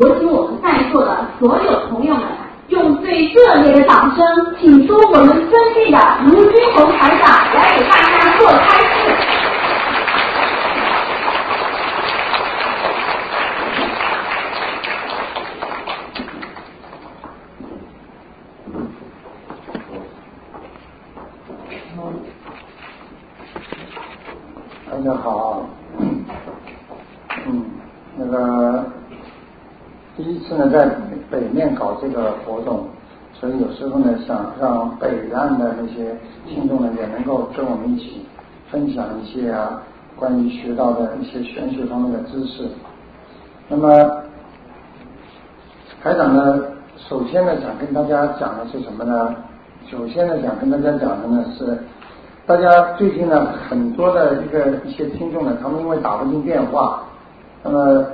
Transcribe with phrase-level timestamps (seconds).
[0.00, 2.22] 我请我们在座的所有朋友们，
[2.68, 8.88] 用最热烈的掌声，请出我们尊敬的卢军红台长来给大家做开示。
[24.90, 25.66] 大家好，
[25.98, 27.64] 嗯，
[28.16, 28.84] 那个
[30.16, 30.86] 第一次呢在
[31.30, 32.86] 北面搞这个活动，
[33.80, 36.14] 之后呢想让北岸的那些
[36.46, 38.26] 听众呢也能够跟我们一起
[38.70, 39.80] 分享一些啊
[40.16, 42.68] 关于学到的一些玄学方面的知识。
[43.68, 43.88] 那么
[46.02, 46.62] 台长呢，
[47.08, 49.34] 首先呢想跟大家讲的是什么呢？
[49.90, 51.78] 首先呢想跟大家讲的呢是。
[52.46, 57.00] 大家最近呢，很多的一个一些听众呢，他们因为打不进电话，
[57.62, 58.04] 那么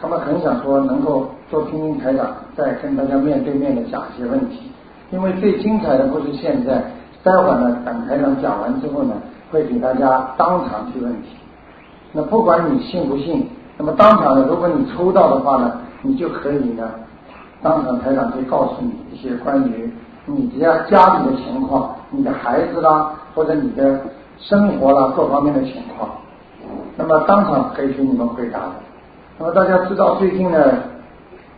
[0.00, 4.70] 他们很想说能够多听听台长，再跟大家面对面的讲一些问题。
[5.10, 6.82] 因为最精彩的不是现在，
[7.22, 9.14] 待会儿呢，等台长讲完之后呢，
[9.50, 11.36] 会给大家当场提问题。
[12.12, 16.88] 那不管你信不信，那么当场呢，如果你抽到的话呢，你就可以呢，
[17.62, 19.92] 当场台长会告诉你一些关于。
[20.26, 23.98] 你家家里的情况，你的孩子啦，或者你的
[24.38, 26.08] 生活啦，各方面的情况，
[26.96, 28.72] 那么当场可以给你们回答的。
[29.38, 30.58] 那么大家知道，最近呢，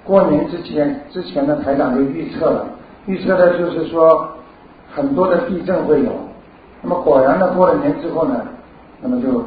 [0.05, 2.67] 过年之前之前的台长就预测了，
[3.07, 4.29] 预测的就是说
[4.95, 6.11] 很多的地震会有。
[6.83, 8.35] 那么果然呢，过了年之后呢，
[9.01, 9.45] 那么就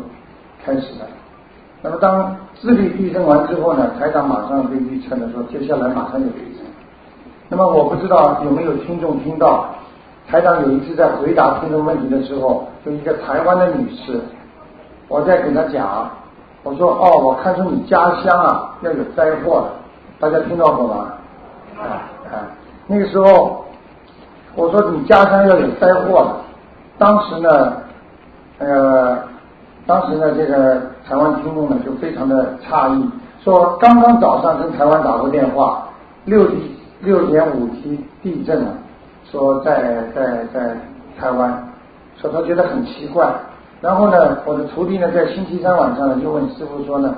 [0.64, 1.06] 开始了。
[1.82, 6.66] 那么当智利地震完之后呢，台长马上就预测了说，接下来马上就地震。
[7.50, 9.68] 那么我不知道有没有听众听到，
[10.28, 14.20] 台长有一次在回答听众问题的时候，有一个台湾的女士，
[15.08, 16.10] 我在跟她讲，
[16.64, 19.74] 我说哦，我看出你家乡啊要有灾祸了，
[20.20, 21.14] 大家听到过吗？
[21.78, 22.48] 啊啊，
[22.88, 23.66] 那个时候
[24.56, 26.38] 我说你家乡要有灾祸了，
[26.98, 27.74] 当时呢，
[28.60, 29.18] 呃，
[29.86, 33.10] 当时呢这个台湾听众呢就非常的诧异，
[33.44, 35.88] 说刚刚早上跟台湾打过电话，
[36.26, 36.72] 六级。
[37.02, 38.72] 六点五级地震了，
[39.30, 40.76] 说在在在
[41.20, 41.64] 台湾，
[42.18, 43.32] 说他觉得很奇怪。
[43.82, 47.14] 然后呢，我的徒弟呢在星期三晚上呢就问师傅说呢，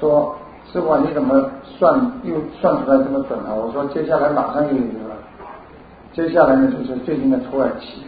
[0.00, 0.34] 说
[0.72, 3.54] 师傅你怎么算又算出来这么准啊？
[3.54, 5.16] 我说接下来马上又有了，
[6.12, 8.02] 接下来呢就是最近的土耳其。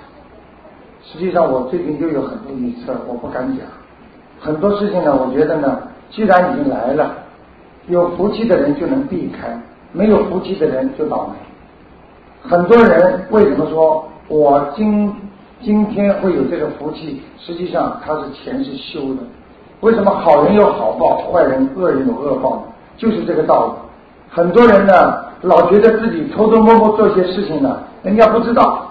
[1.02, 3.66] 实际上我最近又有很多预测，我不敢讲。
[4.41, 5.78] 很多事情呢，我觉得呢，
[6.10, 7.14] 既然已经来了，
[7.86, 9.58] 有福气的人就能避开。
[9.92, 11.34] 没有福气的人就倒霉。
[12.42, 15.10] 很多人为什么说我今
[15.62, 17.22] 今天会有这个福气？
[17.38, 19.22] 实际上他是前世修的。
[19.80, 22.62] 为什么好人有好报，坏人恶人有恶报？
[22.96, 23.72] 就是这个道理。
[24.30, 28.86] 很多人呢，老觉得自己偷偷摸摸做些事情呢，人家不知道，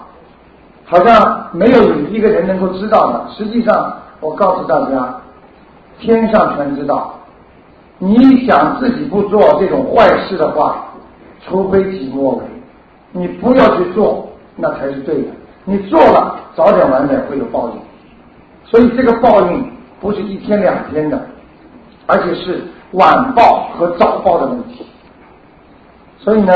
[0.84, 3.26] 好像没有一个人能够知道的。
[3.36, 5.14] 实际上，我告诉大家，
[5.98, 7.14] 天上全知道。
[7.98, 10.84] 你想自己不做这种坏事的话。
[11.46, 12.42] 除非己莫为，
[13.12, 15.28] 你不要去做，那才是对的。
[15.64, 17.74] 你做了，早点晚点会有报应。
[18.64, 19.70] 所以这个报应
[20.00, 21.20] 不是一天两天的，
[22.06, 24.86] 而且是晚报和早报的问题。
[26.18, 26.52] 所以呢，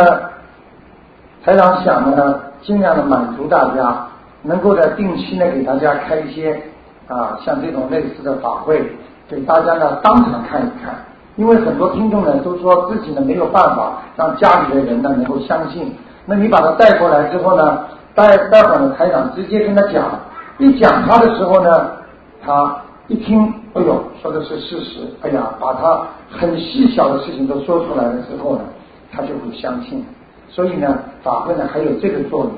[1.45, 4.07] 台长想的呢，尽量的满足大家，
[4.43, 6.61] 能够在定期呢给大家开一些
[7.09, 8.81] 啊像这种类似的法会，
[9.29, 10.95] 给大家呢当场看一看。
[11.37, 15.95] 因为很多听众呢都说自己呢没有办法让家里的人呢能够相信，
[16.27, 20.05] 那你把他带过来之后呢，待待会儿台长直接跟他讲，
[20.59, 21.91] 一讲他的时候呢，
[22.45, 22.77] 他
[23.09, 28.63] 一听，哎呦，说的是事实，哎呀，把他很细小的事情都说出来了之后呢，
[29.11, 30.05] 他就会相信。
[30.49, 32.53] 所以呢，法会呢还有这个作用。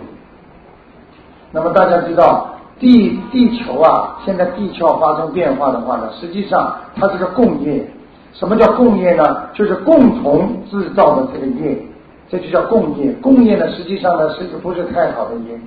[1.51, 7.89] 那么大家知道，地地球啊，现在地壳发生变化的话呢，实际上它是个共业。
[8.33, 9.23] 什么叫共业呢？
[9.55, 11.81] 就是共同制造的这个业，
[12.29, 13.13] 这就叫共业。
[13.23, 15.59] 共业呢，实际上呢是一个不是太好的业，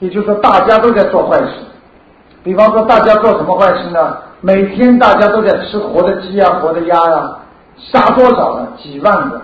[0.00, 1.54] 也就是说大家都在做坏事。
[2.42, 4.16] 比方说，大家做什么坏事呢？
[4.40, 7.36] 每天大家都在吃活的鸡啊、活的鸭呀，
[7.76, 8.68] 杀多少呢？
[8.78, 9.40] 几万个。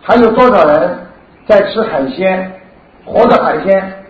[0.00, 0.98] 还有多少人
[1.46, 2.52] 在吃海鲜？
[3.04, 4.04] 活的海鲜，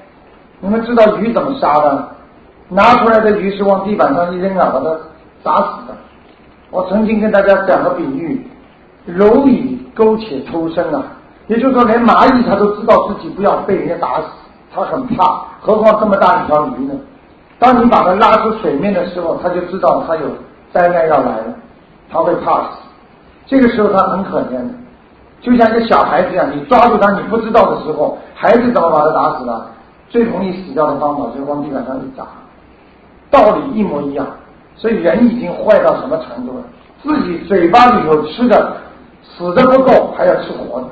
[0.60, 2.08] 你们知道鱼怎么杀的？
[2.68, 4.96] 拿出来的鱼是往地板上一扔啊，把它
[5.44, 5.94] 砸死的。
[6.70, 8.46] 我曾经跟大家讲个比喻，
[9.08, 11.02] 蝼蚁苟且偷生啊，
[11.48, 14.26] 也就是说，连蚂蚁它都知道自己不要被人家打死，
[14.74, 16.94] 它很怕，何况这么大一条鱼呢？
[17.62, 20.26] 当你把它拉出水面的时候，它就知道它有
[20.72, 21.54] 灾难要来了，
[22.10, 22.68] 它会怕死。
[23.46, 24.74] 这个时候它很可怜的。
[25.40, 29.66] 就像一个小孩子一样，你抓住他，你不知道的时候，孩子怎么把他打死的？
[30.08, 32.26] 最容易死掉的方法就是往地板上一砸，
[33.30, 34.26] 道理一模一样。
[34.74, 36.64] 所以人已经坏到什么程度了？
[37.02, 38.76] 自己嘴巴里头吃的
[39.22, 40.86] 死的不够，还要吃活的。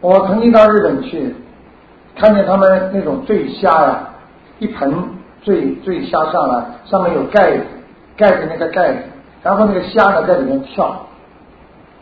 [0.00, 1.34] 我曾经到日本去，
[2.16, 4.00] 看见他们那种醉虾呀，
[4.58, 4.92] 一盆
[5.42, 7.62] 醉醉虾上来，上面有盖子，
[8.16, 8.98] 盖着那个盖子，
[9.42, 10.94] 然后那个虾呢在里面跳。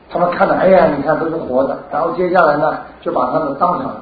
[0.08, 1.76] 他们看着，哎呀，你看都是活的。
[1.92, 3.92] 然后接下来呢，就把它们当场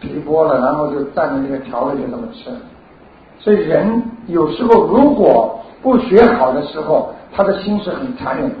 [0.00, 2.50] 皮剥了，然后就蘸着那个调味就这么吃。
[3.38, 8.56] 所以人有时候如果不学好的时候，他的心是很残忍的。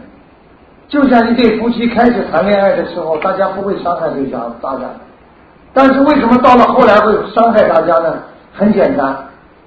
[0.88, 4.80] 就像一对夫妻开始谈恋爱的时候，大家不会伤害对方，大家。
[5.72, 8.14] 但是为什么到了后来会伤害大家呢？
[8.52, 9.16] 很简单，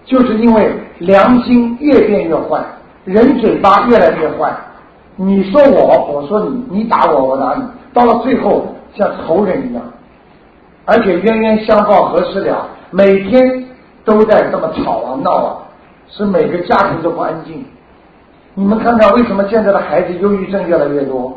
[0.06, 2.64] 就是因为良心越变越坏，
[3.06, 4.56] 人嘴巴越来越坏。
[5.16, 7.64] 你说我，我说你，你打我，我打你，
[7.94, 9.82] 到了最后像仇人一样，
[10.86, 12.68] 而且冤冤相报何时了？
[12.92, 13.66] 每天
[14.04, 15.58] 都在这么吵啊闹啊，
[16.08, 17.66] 使每个家庭都不安静。
[18.54, 21.34] 你们看看，为什么现在的孩子忧郁症越来越多？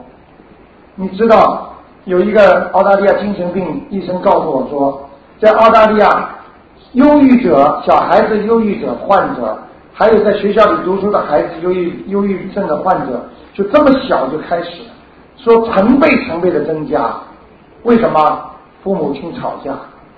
[0.94, 1.72] 你知道
[2.04, 5.08] 有一个澳大利亚精神病医生告诉我说，
[5.40, 6.28] 在澳大利亚，
[6.92, 9.58] 忧郁者小孩子忧郁者患者，
[9.92, 13.22] 还有在学校里读书的孩子忧郁忧郁症的患者，
[13.54, 14.82] 就这么小就开始，
[15.36, 17.14] 说成倍成倍的增加。
[17.82, 18.44] 为什么？
[18.82, 19.72] 父母亲吵架，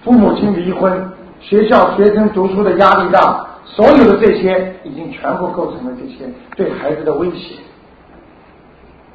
[0.05, 3.47] 父母亲离婚，学校学生读书的压力大。
[3.65, 7.55] 所有的这些已经全部构成了这些对孩子的威胁，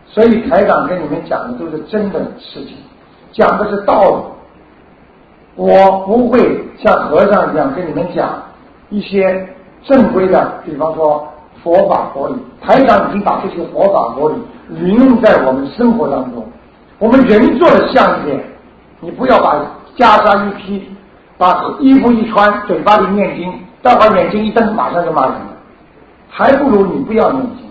[0.08, 2.78] 所以台长跟你们讲的都是真的事情，
[3.34, 4.35] 讲的是道理。
[5.56, 8.44] 我不会像和尚一样跟你们讲
[8.90, 9.48] 一些
[9.84, 11.28] 正规的，比方说
[11.64, 12.36] 佛法佛理。
[12.62, 14.36] 台长已经把这些佛法佛理
[14.76, 16.46] 运用在我们生活当中。
[17.00, 18.44] 我们人做的像一点，
[19.00, 19.56] 你不要把
[19.98, 20.90] 袈裟一披，
[21.38, 23.54] 把衣服一穿，嘴巴里念经。
[23.82, 25.48] 待会眼睛一瞪，马上就骂人了，
[26.28, 27.66] 还不如你不要念经。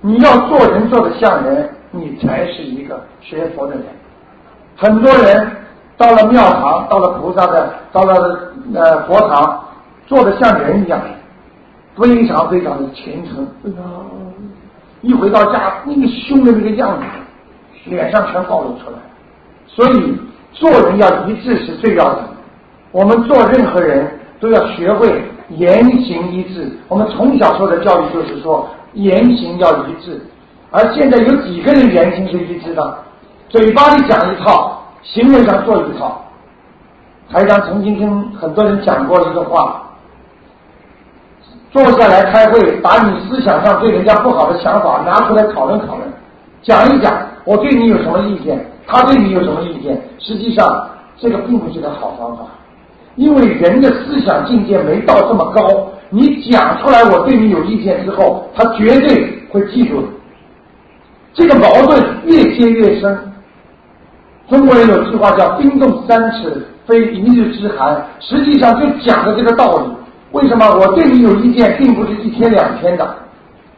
[0.00, 3.84] 你要做人做的像人，你才是一个学佛的人。
[4.76, 5.50] 很多人
[5.96, 9.64] 到了庙堂，到了菩萨的，到了呃佛堂，
[10.06, 11.00] 做的像人一样，
[11.96, 13.46] 非常非常的虔诚。
[15.00, 18.98] 一回到家，那个凶的那个样子，脸上全暴露出来。
[19.66, 20.18] 所以
[20.52, 22.30] 做人要一致是最要紧的。
[22.90, 25.22] 我们做任何人都要学会。
[25.48, 30.18] 言行一致，我们从小受的教育就是说言行要一致，
[30.70, 32.98] 而现在有几个人言行是一致的？
[33.50, 36.24] 嘴巴里讲一套，行为上做一套。
[37.30, 39.82] 台长曾经跟很多人讲过一个话：
[41.70, 46.06] 坐下来开会，把你思想上对人家不好的想法拿出来讨论讨论，
[46.62, 47.10] 讲一讲
[47.44, 49.98] 我对你有什么意见，他对你有什么意见。
[50.18, 52.44] 实际上，这个并不是个好方法。
[53.16, 60.08] 因为人的思想境界没到这么高，你讲出来我对你有意见之后，他绝对会记住的。
[61.32, 63.31] 这个矛盾越结越深。
[64.52, 69.84] 中国人有句话叫“冰冻三尺，非一日之寒”，实际上就讲的这个道理。
[70.32, 73.16] 为什么我对你有意见，并不是一天两天的，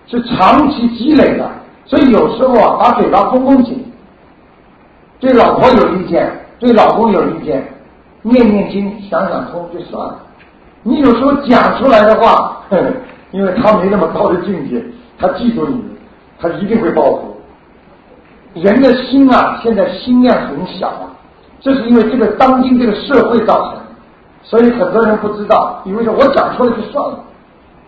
[0.09, 1.49] 是长期积累的。
[1.85, 3.85] 所以有时候啊，把嘴巴封封紧。
[5.21, 6.29] 对老婆有意见，
[6.59, 7.65] 对老公有意见。
[8.23, 10.19] 念念经，想想通就算了。
[10.83, 12.77] 你有时候讲出来的话，哼
[13.31, 14.85] 因为他没那么高的境界，
[15.21, 15.85] 他记住你，
[16.41, 17.34] 他一定会报复。
[18.55, 21.11] 人的心啊，现在心量很小啊，
[21.61, 23.81] 这是因为这个当今这个社会造成的。
[24.43, 27.19] 所以很多人不知道，以为说我讲错了就算了。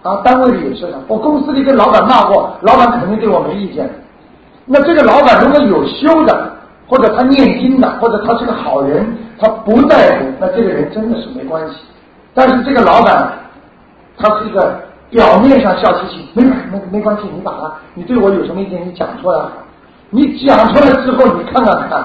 [0.03, 3.91] 啊，单位里也是的，我公司里跟老板骂过，老板肯定对我没意见。
[4.65, 6.53] 那这个老板如果有修的，
[6.89, 9.07] 或者他念经的，或者他是个好人。
[9.39, 11.77] 他不在乎，那这个人真的是没关系。
[12.33, 13.33] 但是这个老板，
[14.17, 14.81] 他是一个
[15.11, 19.39] 表面上笑嘻嘻，没没没关系，你把他，你对我有什么意见，你讲出来。
[20.11, 22.05] 你讲出来之后，你看看看，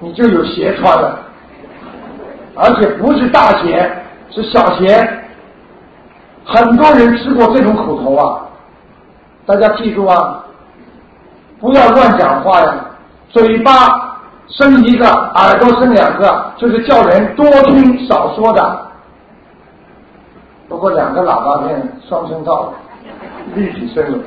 [0.00, 1.18] 你就有鞋穿了，
[2.56, 3.90] 而且不是大鞋，
[4.30, 5.20] 是小鞋。
[6.44, 8.42] 很多人吃过这种苦头啊，
[9.46, 10.44] 大家记住啊，
[11.60, 12.74] 不要乱讲话呀，
[13.30, 14.02] 嘴巴。
[14.46, 18.86] 生一个，耳朵生两个，就是叫人多听少说的。
[20.68, 22.70] 不过两个喇叭片双声道，
[23.54, 24.18] 立体声了。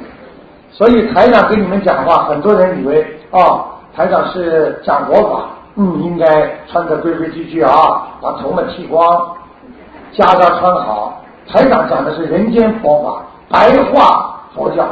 [0.78, 3.66] 所以台长跟你们讲话，很多人以为哦，
[3.96, 7.72] 台长是讲佛法，嗯，应该穿的规规矩矩啊，
[8.22, 9.04] 把头发剃光，
[10.14, 11.24] 袈裟穿好。
[11.48, 14.86] 台长讲的是人间佛法，白话佛教，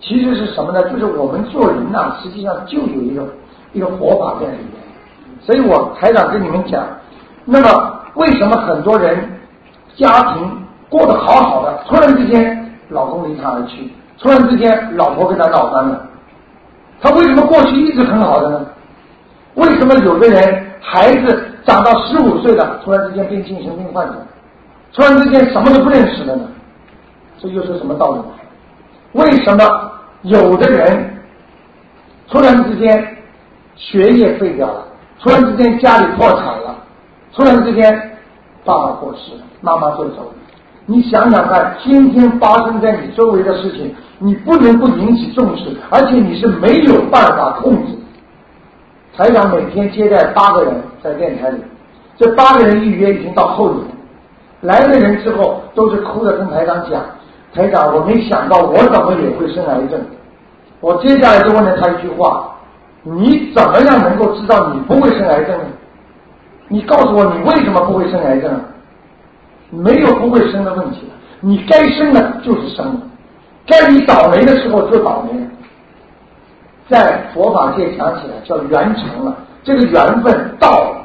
[0.00, 0.82] 其实是什么呢？
[0.90, 3.22] 就是我们做人呐，实际上就有一个
[3.72, 4.82] 一个佛法在里面。
[5.42, 6.82] 所以我台长跟你们讲，
[7.44, 9.38] 那么为什么很多人
[9.94, 10.50] 家庭
[10.88, 16.06] 过得好好的，突然之间老公离他而去，突然之间老婆跟他闹翻了，
[17.00, 18.66] 他为什么过去一直很好的呢？
[19.54, 24.14] 为什么有的人孩子长到十五岁了，突然之间变精神病患者，
[24.92, 26.42] 突然之间什么都不认识了呢？
[27.38, 28.22] 这又是什么道理？
[29.12, 29.92] 为什么
[30.22, 31.20] 有的人
[32.28, 33.16] 突然之间
[33.76, 34.84] 学业废掉了，
[35.20, 36.76] 突然之间家里破产了，
[37.32, 38.16] 突然之间
[38.64, 40.32] 爸爸过世了，妈妈就走了？
[40.86, 47.94] 你想想看，天天发生在你周围的事情，你不能不引起重视，而且你是没有办法控制。
[49.16, 51.58] 台长每天接待八个人在电台里，
[52.18, 53.86] 这八个人预约已经到后年，
[54.60, 57.00] 来的人之后都是哭着跟台长讲
[57.54, 59.98] ：“台长，我没想到我怎么也会生癌症。”
[60.80, 62.56] 我接下来就问了他一句话
[63.04, 65.64] ：“你怎么样能够知道你不会生癌症呢？
[66.68, 68.52] 你告诉我你为什么不会生癌症？
[68.52, 68.60] 啊
[69.76, 73.00] 没有不会生的问题了，你该生的就是生的，
[73.66, 75.40] 该你倒霉的时候就倒霉。”
[76.86, 80.96] 在佛法界讲起来叫缘成了，这个缘分到了。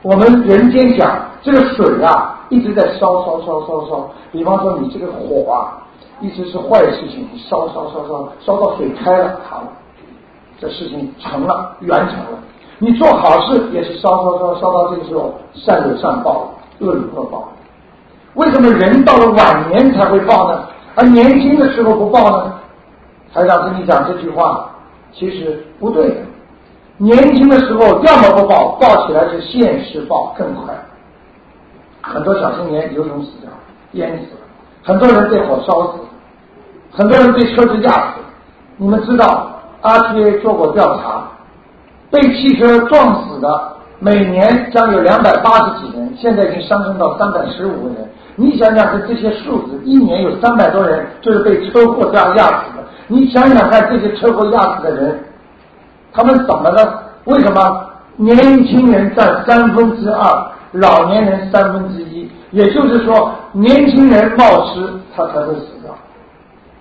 [0.00, 4.10] 我们人间讲这个水啊，一直在烧烧烧烧烧。
[4.32, 5.84] 比方说你这个火啊，
[6.20, 9.68] 一直是坏事情，烧烧烧烧烧到水开了，好了，
[10.58, 12.38] 这事情成了，缘成了。
[12.78, 17.48] 你做好事也是烧烧烧烧到这个时候，善有善报，恶有恶报。
[18.34, 20.62] 为什么人到了晚年才会报呢？
[20.94, 22.54] 而年轻的时候不报呢？
[23.34, 24.70] 台长跟你讲这句话。
[25.10, 26.22] 其实不对，
[26.98, 30.74] 年轻的时候要么不报，报起来是现世报更快。
[32.02, 33.50] 很多小青年游泳死掉，
[33.92, 34.40] 淹死了；
[34.84, 35.92] 很多人被火烧死，
[36.92, 38.20] 很多人被车子压死。
[38.76, 39.50] 你们知道
[39.82, 41.24] ，RTA 做过调查，
[42.10, 48.08] 被汽车撞死的每年将有两百八十几人，现在已经上升到三百十五个人。
[48.40, 52.84] 你想想看，这些数字，一年有三百多人就是被车祸这样压死的。
[53.08, 55.18] 你想想看，这些车祸压死的人，
[56.12, 57.02] 他们怎么了？
[57.24, 62.30] 为什么年轻人占三分之二，老年人三分之一？
[62.52, 65.92] 也就是说，年轻人冒失，他才会死掉。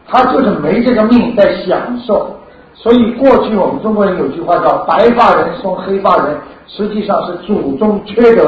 [0.08, 2.36] 他就是没这个命在享受。
[2.76, 6.38] 所以过去我们中国人有句话叫“白发人送黑发人”，
[6.68, 8.48] 实际上是祖宗缺德。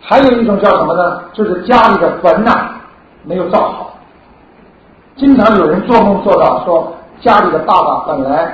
[0.00, 1.22] 还有一种叫什么呢？
[1.32, 2.70] 就是家里的坟呐
[3.24, 3.94] 没有造好。
[5.16, 8.52] 经常有人做梦做到说，家里的爸爸本来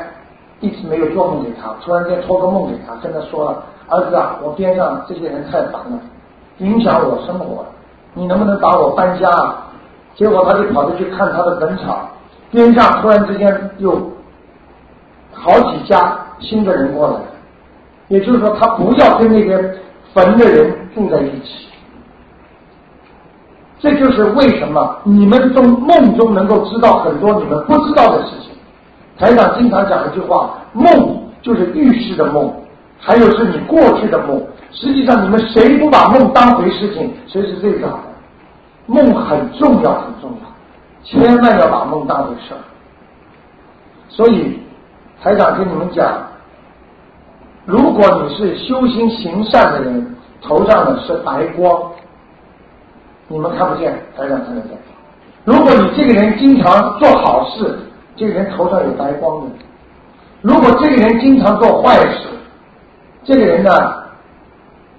[0.60, 5.98] 一直没有做梦给他，突然间托个梦给他，跟他说了：“儿子啊，我边上这些人太烦了，
[6.58, 7.66] 影响我生活，
[8.14, 9.66] 你能不能把我搬家？”啊？”
[10.16, 12.08] 结果他就跑着去看他的坟场，
[12.50, 14.00] 边上突然之间有
[15.34, 17.16] 好几家新的人过来，
[18.08, 19.58] 也就是说，他不要跟那些
[20.14, 21.68] 坟的人住在一起。
[23.80, 28.50] 这就是为什么你们从梦中能够知道很多你们不知道的事情。
[29.18, 32.52] 台长经常讲一句话：梦就是预示的梦，
[32.98, 34.42] 还有是你过去的梦。
[34.72, 38.00] 实际上，你们谁不把梦当回事情，谁是最早的。
[38.86, 40.46] 梦很重要，很重要，
[41.04, 42.58] 千万要把梦当回事儿。
[44.08, 44.58] 所以，
[45.22, 46.26] 台长跟你们讲，
[47.66, 50.13] 如果你是修心行善的人，
[50.46, 51.90] 头上的是白光。
[53.28, 54.78] 你们看不见，台长看得见。
[55.44, 57.78] 如果你这个人经常做好事，
[58.16, 59.46] 这个人头上有白光的；
[60.42, 62.28] 如果这个人经常做坏事，
[63.24, 63.70] 这个人呢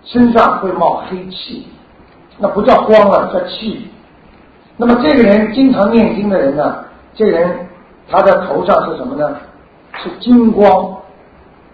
[0.04, 1.68] 身上会冒黑气，
[2.38, 3.88] 那不叫光了，叫气。
[4.78, 6.84] 那么这个人经常念经的人呢，
[7.14, 7.68] 这个人
[8.10, 9.38] 他的头上是什么呢？
[10.04, 10.96] 是金光。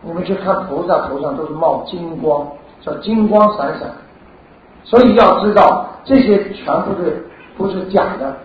[0.04, 2.48] 你们去看菩萨头上都是冒金光，
[2.82, 3.90] 叫金光闪闪。
[4.84, 5.88] 所以要知道。
[6.04, 7.24] 这些全部是
[7.56, 8.36] 不是假的？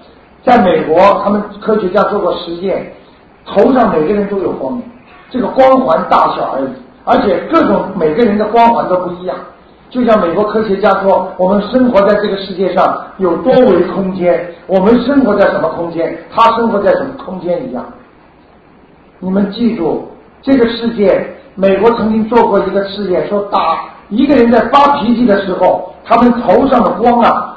[0.45, 2.93] 在美国，他们科学家做过实验，
[3.47, 4.79] 头上每个人都有光，
[5.31, 6.69] 这个光环大小而已，
[7.07, 9.35] 而且各种每个人的光环都不一样。
[9.89, 17.83] 就像美国科学家说，我们生活在这个世界上有多维空间，我们生活在什么空间，他生活在什么空间一样。
[19.19, 20.07] 你们记住，
[20.43, 23.79] 这个世界，美国曾经做过一个试验，说打
[24.09, 25.93] 一个人在发脾气的时候。
[26.09, 27.57] 他们头上的光啊，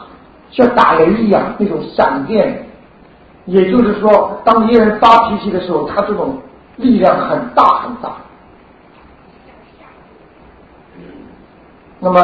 [0.49, 2.65] 像打雷一样，那种闪电。
[3.45, 6.35] 也就是说，当一个人发脾气的时候，他这种
[6.77, 8.15] 力量很大很大。
[11.99, 12.19] 那么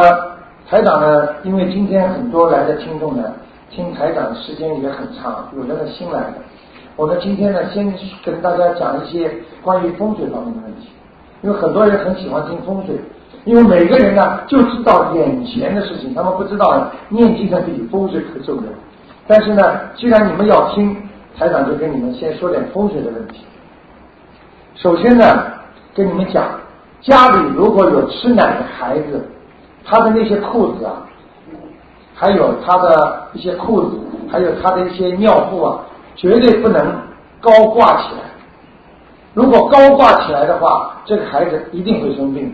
[0.67, 1.27] 台长呢？
[1.43, 3.31] 因为今天很多来的听众呢，
[3.69, 6.33] 听台长的时间也很长，有的呢新来的，
[6.95, 10.89] 我们今天呢，先跟大家讲一些关于风水方面的问题，
[11.43, 12.99] 因为很多人很喜欢听风水，
[13.45, 18.63] 因为每个人呢就知道眼前的事情，他们不知道念经的比风水可重要。
[19.27, 19.63] 但是呢，
[19.95, 20.95] 既然你们要听，
[21.37, 23.45] 台长就跟你们先说点风水的问题。
[24.75, 25.43] 首先呢，
[25.93, 26.43] 跟你们讲，
[27.01, 29.23] 家里如果有吃奶的孩子，
[29.83, 31.05] 他的那些裤子啊，
[32.15, 33.99] 还有他的一些裤子，
[34.31, 35.79] 还有他的一些尿布啊，
[36.15, 36.83] 绝对不能
[37.39, 38.21] 高挂起来。
[39.33, 42.51] 如果高挂起来的话，这个孩子一定会生病。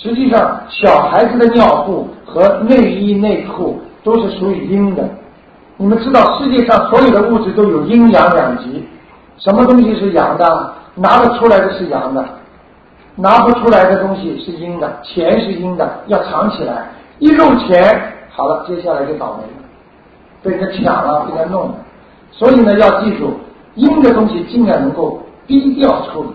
[0.00, 5.02] 实际上，小孩子的尿布和内衣内裤都是属于阴的。
[5.76, 8.86] 你们知道，世界上所有的物质都有阴阳两极，
[9.38, 10.72] 什么东西是阳的？
[10.94, 12.24] 拿得出来的是阳的，
[13.16, 14.88] 拿不出来的东西是阴的。
[15.02, 16.86] 钱是阴的，要藏起来。
[17.18, 18.00] 一入钱，
[18.30, 19.68] 好了，接下来就倒霉了，
[20.44, 21.74] 被人家抢了，被人家弄了。
[22.30, 23.34] 所以呢，要记住，
[23.74, 26.28] 阴的东西尽量能够低调处理。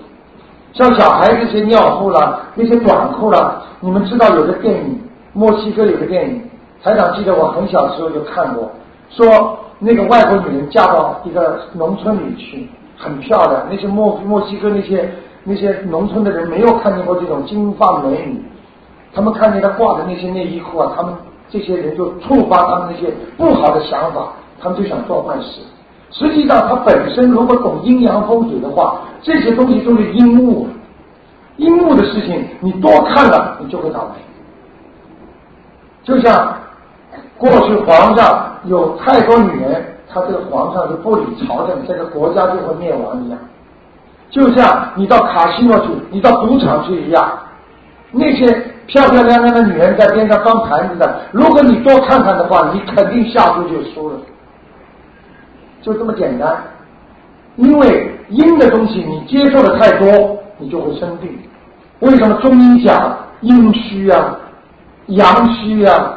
[0.73, 4.99] 像小孩那些尿布啦，那些短裤啦，你们知道有个电影，
[5.33, 6.41] 墨西哥有个电影，
[6.81, 8.69] 台长记得我很小的时候就看过。
[9.09, 13.67] 说那个外国女人嫁到一个农村里去，很漂亮。
[13.69, 15.07] 那些墨墨西哥那些
[15.43, 18.43] 那些农村的人没有看见过这种金发美女，
[19.13, 21.13] 他们看见她挂的那些内衣裤啊，他们
[21.49, 25.61] 这些人就触发他们那些不好的想法，他们就想做坏事。
[26.13, 30.67] 实际上，他本身如果懂阴阳风水的话，这些东西都是阴物，
[31.57, 34.21] 阴物的事情你多看了，你就会倒霉。
[36.03, 36.57] 就像。
[37.37, 43.37] 过去皇上有太多女人，他这个皇上就不理朝政，这个国家就会灭亡一样。
[44.29, 47.29] 就像你到卡西诺去，你到赌场去一样，
[48.11, 48.45] 那些
[48.87, 54.15] 漂漂亮亮的女人在边上翻盘子的，如果你多看看的话，你肯定下注就输了。
[55.83, 56.63] 就这么简单，
[57.57, 61.37] 因为阴的东西你接受的太多，你就会生病。
[61.99, 64.35] 为什么中医讲阴虚啊，
[65.07, 66.15] 阳虚啊？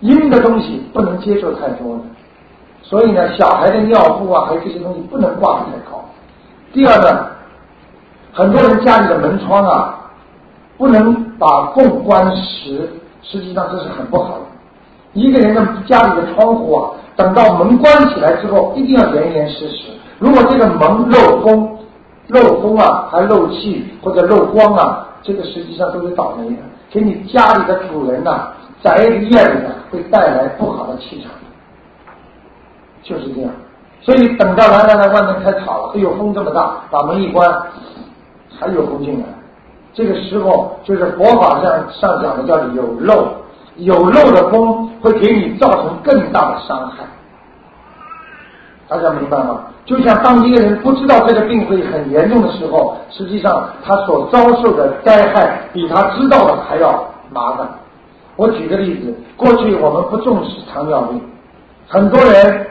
[0.00, 2.02] 阴的东西不能接受太多的，
[2.82, 6.04] 所以呢，小孩的尿布啊，还有这些东西不能挂的太高。
[6.72, 7.26] 第二呢，
[8.32, 9.98] 很多人家里的门窗啊，
[10.76, 12.90] 不能把供关实，
[13.22, 14.44] 实际上这是很不好的。
[15.14, 19.88] 一个人的家里的窗户啊，等到门关起来之后，一定要严严实实。
[20.18, 21.76] 如果这个门漏风、
[22.28, 28.48] 漏风啊，还漏气或者漏光啊，这个实际上都是倒霉的，给你家里的主人呐。
[28.82, 29.30] 宅院
[29.64, 31.30] 呢会带来不好的气场，
[33.02, 33.50] 就是这样。
[34.02, 37.50] 所以等到来来来外面开吵了，哎呦风这么大，把门一关，
[38.60, 39.24] 还有风进来。
[39.94, 43.28] 这个时候就是佛法上上讲的叫有漏，
[43.76, 47.04] 有漏的风会给你造成更大的伤害。
[48.88, 49.62] 大家明白吗？
[49.84, 57.68] 就像当一个人不知道这个病会很严重的时候，实际上他所遭受的灾害比他知道的还要麻烦。
[58.36, 61.20] 我举个例子，过去我们不重视糖尿病，
[61.88, 62.66] 很多人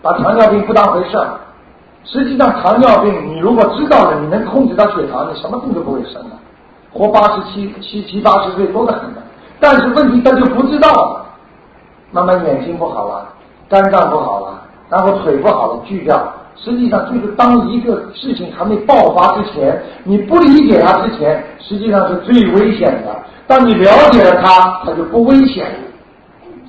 [0.00, 1.26] 把糖尿病不当回事儿。
[2.04, 6.30] 实际上，糖尿病你如果知道了，你能控制到血糖，你什么病都不会生的，
[6.90, 9.20] 活八十七七七八十岁多得很的。
[9.60, 11.24] 但是问题他就不知道，
[12.10, 13.28] 慢慢眼睛不好了，
[13.68, 16.20] 肝脏不好了，然后腿不好了，锯掉。
[16.56, 23.16] 实际上就是当一个事情还没爆发之前，你不理解它之前，实际上是最危险的。
[23.46, 25.66] 当你了解了它，它就不危险，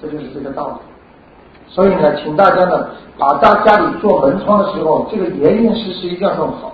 [0.02, 0.74] 这就是这个道理。
[1.68, 6.74] 所以呢，请大家呢，把大家里做门窗的时候，这个严严实实一定要弄好，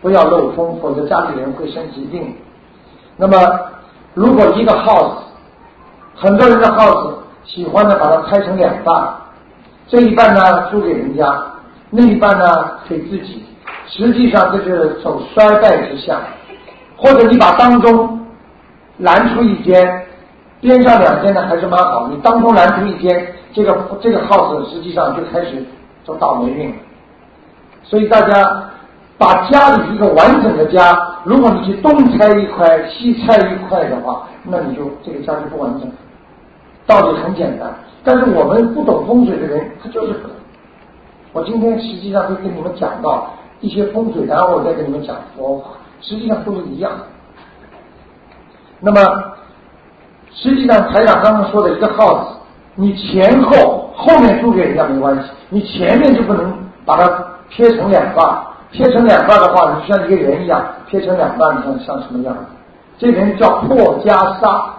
[0.00, 2.34] 不要漏风，否则家里人会生疾病。
[3.16, 3.36] 那么，
[4.14, 5.18] 如果一个 house，
[6.14, 8.94] 很多人的 house 喜欢呢，把它拆成两半，
[9.88, 11.24] 这一半呢租给人家，
[11.90, 12.44] 那一半呢
[12.88, 13.44] 给自己，
[13.86, 16.20] 实际上这是走衰败之相，
[16.96, 18.18] 或者你把当中。
[18.98, 20.06] 拦出一间，
[20.60, 22.06] 边上两间呢还是蛮好。
[22.08, 25.64] 你当中拦出一间，这个这个 house 实际上就开始
[26.04, 26.76] 走倒霉运了。
[27.82, 28.70] 所以大家
[29.18, 35.90] 把家里一个完整的家，如果你去东拆一块西拆一块的话，那你就这个家就不完整。
[36.92, 37.72] 道理很简单，
[38.04, 40.14] 但是我们不懂风水的人，他就是。
[41.32, 45.64] 我今天实际上会跟你们讲到一些风水，然后我再跟你们讲佛法，
[46.02, 46.92] 实际上都是一样。
[48.80, 49.00] 那么，
[50.30, 52.36] 实际上台长刚刚说的一个号子，
[52.74, 56.52] 你前后后面租给人家没关系，你前面就不能
[56.84, 57.08] 把它
[57.48, 62.36] 撇成两半，撇成两半的话，你就像一个人一样，撇成两半，你看像什么样？
[62.98, 64.74] 这人叫破家杀，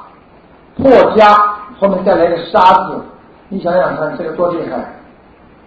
[0.77, 3.01] 破家后面再来个沙字，
[3.49, 4.83] 你想想看，这个多厉害！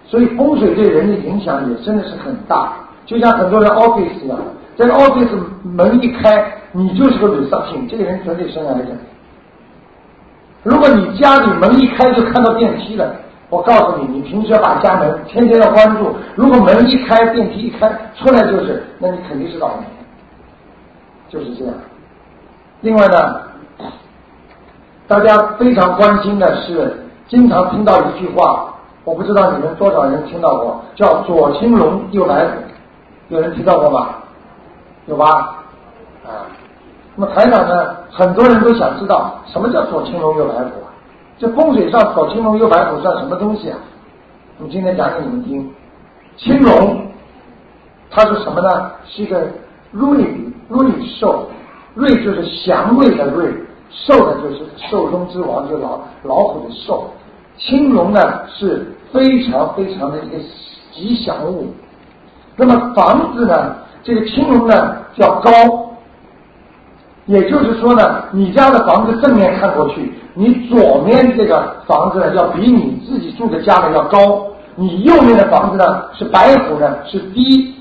[0.04, 2.72] 所以风水对人的影响也真的是很大。
[3.04, 4.38] 就像很多人 office 一样，
[4.76, 5.28] 这个 office
[5.62, 8.96] 门一开，你就是个 reception，这个人绝对生癌症。
[10.62, 13.14] 如果你家里门一开就看到电梯了，
[13.48, 16.12] 我告诉你，你平时要把家门天天要关注。
[16.34, 19.86] 如果门一开，电梯一开出来就是，那你肯定是倒霉。
[21.28, 21.74] 就是这样。
[22.80, 23.40] 另外呢，
[25.08, 32.50] 大家非常关心的是，经常听到一句话，我不知道你们多少人听到过，叫左青龙右白虎，
[33.28, 34.08] 有人听到过吗？
[35.06, 35.26] 有吧？
[36.24, 36.42] 啊。
[37.14, 37.96] 那么台长呢？
[38.10, 40.90] 很多人都想知道什么叫左青龙右白虎啊？
[41.38, 43.78] 这风水上左青龙右白虎算什么东西啊？
[44.58, 45.72] 我今天讲给你们听。
[46.36, 47.06] 青龙，
[48.10, 48.90] 它是什么呢？
[49.04, 49.40] 是一个
[49.92, 50.08] 瑞
[50.68, 50.90] 瑞
[51.20, 51.48] 兽，
[51.94, 53.52] 瑞就是祥瑞的瑞，
[53.90, 57.10] 兽呢就是兽中之王，就老老虎的兽。
[57.58, 60.36] 青龙呢是非常非常的一个
[60.92, 61.72] 吉祥物。
[62.56, 65.50] 那么房子呢，这个青龙呢叫高。
[67.26, 77.74] 也就是说呢，你家的房子正面看过去，你左面这个房子呢，要比你自己住的家呢要高；你右面的房子呢是白虎呢是低。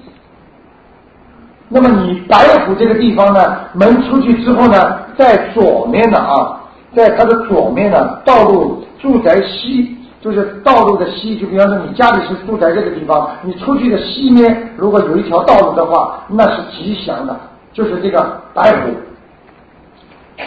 [1.67, 6.61] 那么你白虎这个地方呢，门出去之后呢，在左面的啊，
[6.95, 17.35] 在它的左面呢，道路住宅西，就是道路的西，就比方说你家里是住宅这个地方，你出去的西面如果有一条道路的话，那是吉祥的，
[17.73, 18.91] 就是这个白虎。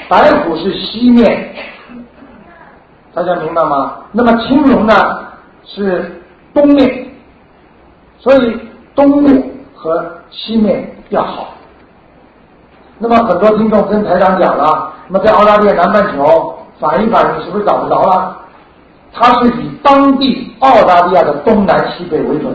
[0.09, 1.55] 白虎是西面，
[3.13, 3.97] 大家明白吗？
[4.13, 4.95] 那么青龙呢
[5.65, 6.23] 是
[6.55, 7.07] 东面，
[8.19, 8.61] 所以
[8.95, 11.49] 东面和西面要好。
[12.99, 18.37] 那么很多听众跟台长讲了，那么在澳大利亚南半球反一反，你是不是找不着了？
[19.13, 22.53] 它是以当地澳大利亚的东南西北为准，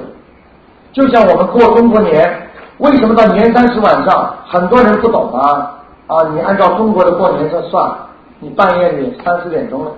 [0.91, 5.79] 就像我们过中国年，为什么到年三十晚上很多人不懂啊？
[6.07, 7.89] 啊，你按照中国的过年这算，
[8.39, 9.91] 你半夜里三四点钟了，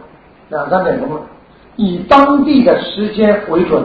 [0.50, 1.22] 两三点钟了，
[1.76, 3.84] 以当地的时间为准。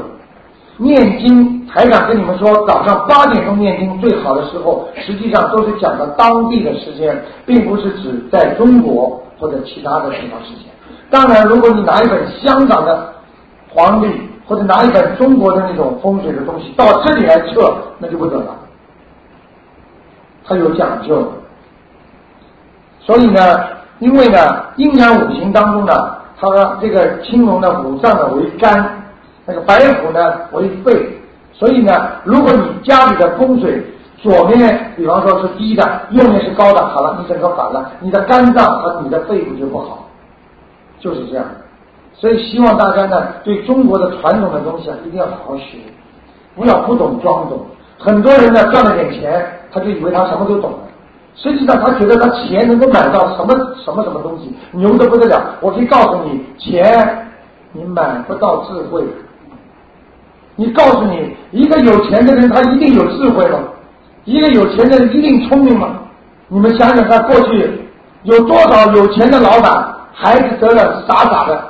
[0.82, 10.64] 念经，台长跟你们说，早上八点钟念经最好的时候，实际上都是讲的当地的时间，并不是指在中国或者其他的地方时间。
[11.10, 13.12] 当然，如果你拿一本香港的
[13.68, 14.10] 黄历，
[14.46, 18.56] 或者拿一本中国的那种风水的东西到这里来测，那就不得了，
[20.46, 21.30] 它有讲究。
[23.00, 23.40] 所以呢，
[23.98, 24.38] 因为呢，
[24.76, 25.92] 阴阳五行当中呢，
[26.40, 26.48] 它
[26.80, 28.99] 这个青龙的五脏呢为肝，
[29.46, 30.20] 那个白虎呢
[30.52, 31.18] 为肺，
[31.52, 31.92] 所以呢，
[32.24, 33.84] 如果你家里的风水
[34.18, 40.06] 左面比方说是低的，右面是高的，好了，你整个反了，你的肝脏和你的肺部就不好，
[40.98, 41.44] 就是这样。
[42.12, 45.78] 所以希望大家呢，对中国的传统的东西啊，一定要好好学，
[46.54, 47.58] 不要不懂装懂。
[47.98, 50.78] 很多人呢赚了点钱，他就以为他什么都懂了。
[51.34, 55.54] 实际上，他觉得他钱能够买到什么什么什么东西，牛的不得了。
[55.60, 57.26] 我可以告诉你，钱
[57.72, 59.02] 你买不到智慧。
[60.60, 63.60] 你告诉你，一个有钱的人，他一定有智慧吗？
[64.26, 65.88] 一个有钱的人一定聪明吗？
[66.48, 67.80] 你们想想看，过去
[68.24, 71.64] 有多少有钱的老板，孩子得了傻傻的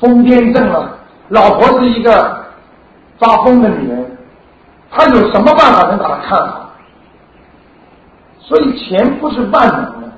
[0.00, 0.96] 疯癫症了，
[1.28, 2.46] 老婆是一个
[3.18, 4.16] 发疯的女人，
[4.90, 6.70] 他有什么办法能把他看好？
[8.40, 10.08] 所以钱不是万能的，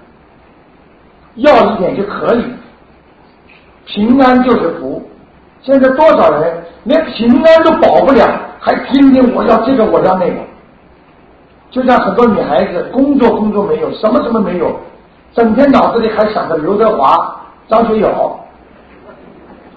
[1.35, 2.45] 要一点就可以。
[3.87, 5.10] 平安就是福。
[5.63, 8.27] 现在多少人连平安都保不了，
[8.59, 10.37] 还天天我要这个我要那个。
[11.71, 14.75] 就像很多女孩子，工作工作没有，什么什么没有，
[15.33, 17.37] 整天脑子里还想着刘德华、
[17.69, 18.37] 张学友。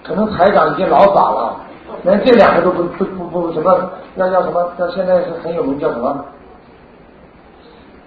[0.02, 1.56] 可能台长已经老傻了，
[2.02, 4.72] 连这两个都不不不不什么，要要什么？
[4.78, 6.24] 要现在是很有名，叫什么？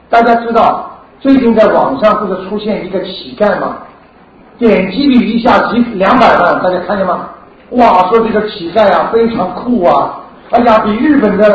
[0.10, 3.78] 大家知道最近在网上不是出现一个乞丐吗？
[4.60, 7.30] 点击率一下几两百万，大家看见吗？
[7.72, 10.20] 哇，说这个乞丐啊非常酷啊！
[10.52, 11.46] 哎呀，比日本的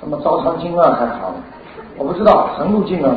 [0.00, 1.32] 什么招商经啊还好，
[1.96, 3.14] 我不知道程路经啊，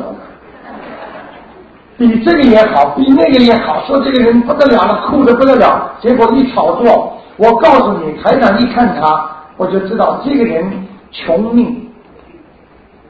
[1.98, 5.90] 比这个也好，比那个也好，说这个人不得了了，酷的不得了。
[6.00, 11.88] 结果一炒作，我告诉你，台长一看他，我就知道这个人穷命。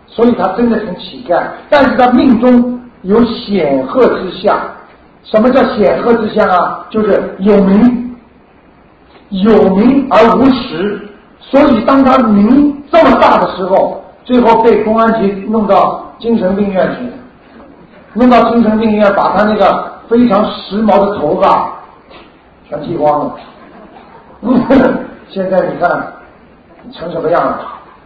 [0.06, 4.58] 所以他真的成乞丐，但是他命中有显赫之相。
[5.22, 6.84] 什么叫显赫之相啊？
[6.90, 7.99] 就是有名，
[9.30, 11.00] 有名而无实。
[11.40, 17.10] 所以当他名这么大的时候，最后被公安局弄到精神病院去，
[18.14, 21.72] 弄到精神病院，把他那个非常时髦的头发
[22.68, 23.34] 全剃光了。
[25.28, 25.90] 现在你看，
[26.92, 27.60] 成什么样了？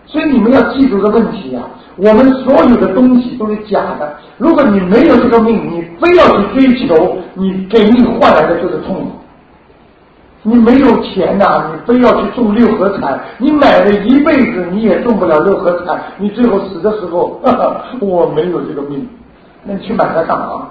[0.07, 1.65] 所以你们要记住个问题啊，
[1.97, 4.15] 我们所有的东西都是假的。
[4.39, 9.11] 如果你没有这个命，你非要去追求，你给你换来的就是痛苦。
[10.47, 17.41] 你没有钱呐，你非要去中六合彩，你买了一辈子你也中不了六合彩，你最后死的时候，
[18.01, 19.09] 我没有这个命，
[19.63, 20.69] 那你去买它干嘛？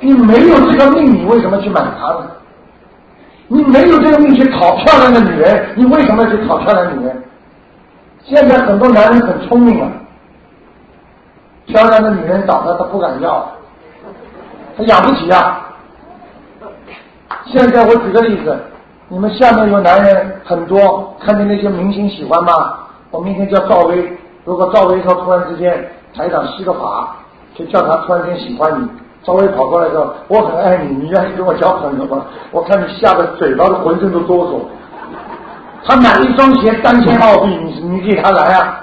[0.00, 2.26] 你没有这个命，你为什么去买它呢？
[3.48, 7.22] 你没有这个命去讨漂亮的女人，你为什么去讨漂亮女人？
[8.24, 9.88] 现在很多男人很聪明啊，
[11.66, 13.46] 漂亮的女人找他，他不敢要，
[14.74, 15.64] 他养不起啊。
[17.46, 18.56] 现在我举个例子，
[19.08, 22.52] 你们下面有男人很多，看见那些明星喜欢吗？
[23.10, 27.16] 我明天叫赵薇，如果赵薇说突然之间台长施个法，
[27.54, 28.88] 就叫他突然间喜欢你，
[29.22, 32.24] 赵薇跑过来说我很爱你，你愿意跟我交朋友吗？
[32.50, 34.60] 我看你吓得嘴巴都浑身都哆嗦。
[35.84, 38.80] 他买一双鞋三千澳币，你你给他来啊？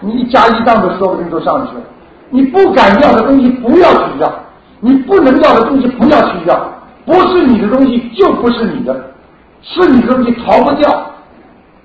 [0.00, 1.82] 你一加一档都说不定都上去了。
[2.28, 4.30] 你不敢要的东西不要去要，
[4.80, 6.54] 你不能要的东西不要去要，
[7.06, 8.92] 不是你的东西就不是你的，
[9.62, 11.12] 是你的东西逃不掉。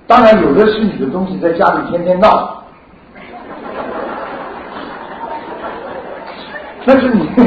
[0.06, 2.64] 当然有的是你的东西，在家里天天闹，
[6.84, 7.30] 那是你。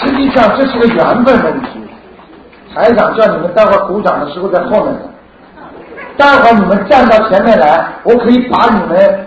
[0.00, 1.68] 实际上这是个缘分问题。
[2.74, 4.96] 台长叫你们待会鼓掌的时候在后面，
[6.16, 9.26] 待会你们站到前面来，我可以把你们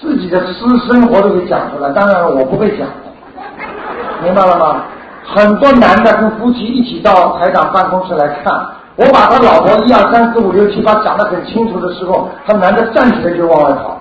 [0.00, 1.90] 自己的私生活都给讲出来。
[1.92, 2.86] 当然了我不会讲，
[4.22, 4.82] 明白了吗？
[5.34, 8.54] 很多男的跟夫妻一起到台长办公室来看，
[8.96, 14.00] 我把他老婆一二三四五六七八讲得很清楚的时候，他男的站起来就往外跑。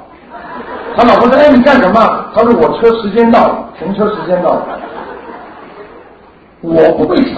[0.96, 2.00] 他老婆说：“哎，你干什么？”
[2.34, 4.62] 他说：“我车时间到了，停车时间到了。”
[6.62, 7.34] 我不会讲。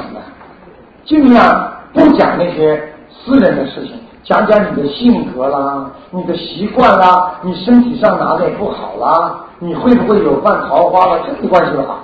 [1.05, 3.93] 尽量不讲那些私人的事情，
[4.25, 11.95] 讲讲你的性格啦，你的习惯啦，你身体上哪里不好啦，你会不会有犯桃花了，这没关系吧？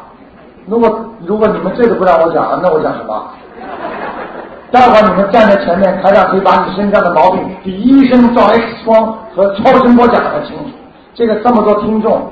[0.65, 3.23] 如果如果你们这个不让我讲，那我讲什么？
[4.71, 10.71] 待会儿你们站在前面，台长可以把你身上的毛病比医生照 X 光和超声波讲的清楚。
[11.13, 12.32] 这个这么多听众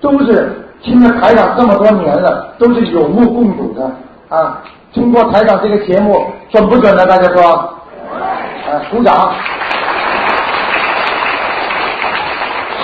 [0.00, 3.84] 都是听了台长这么多年了，都是有目共睹的
[4.34, 4.58] 啊。
[4.94, 7.04] 通过台长这个节目准不准呢？
[7.04, 7.74] 大家说，
[8.70, 9.32] 哎，鼓掌。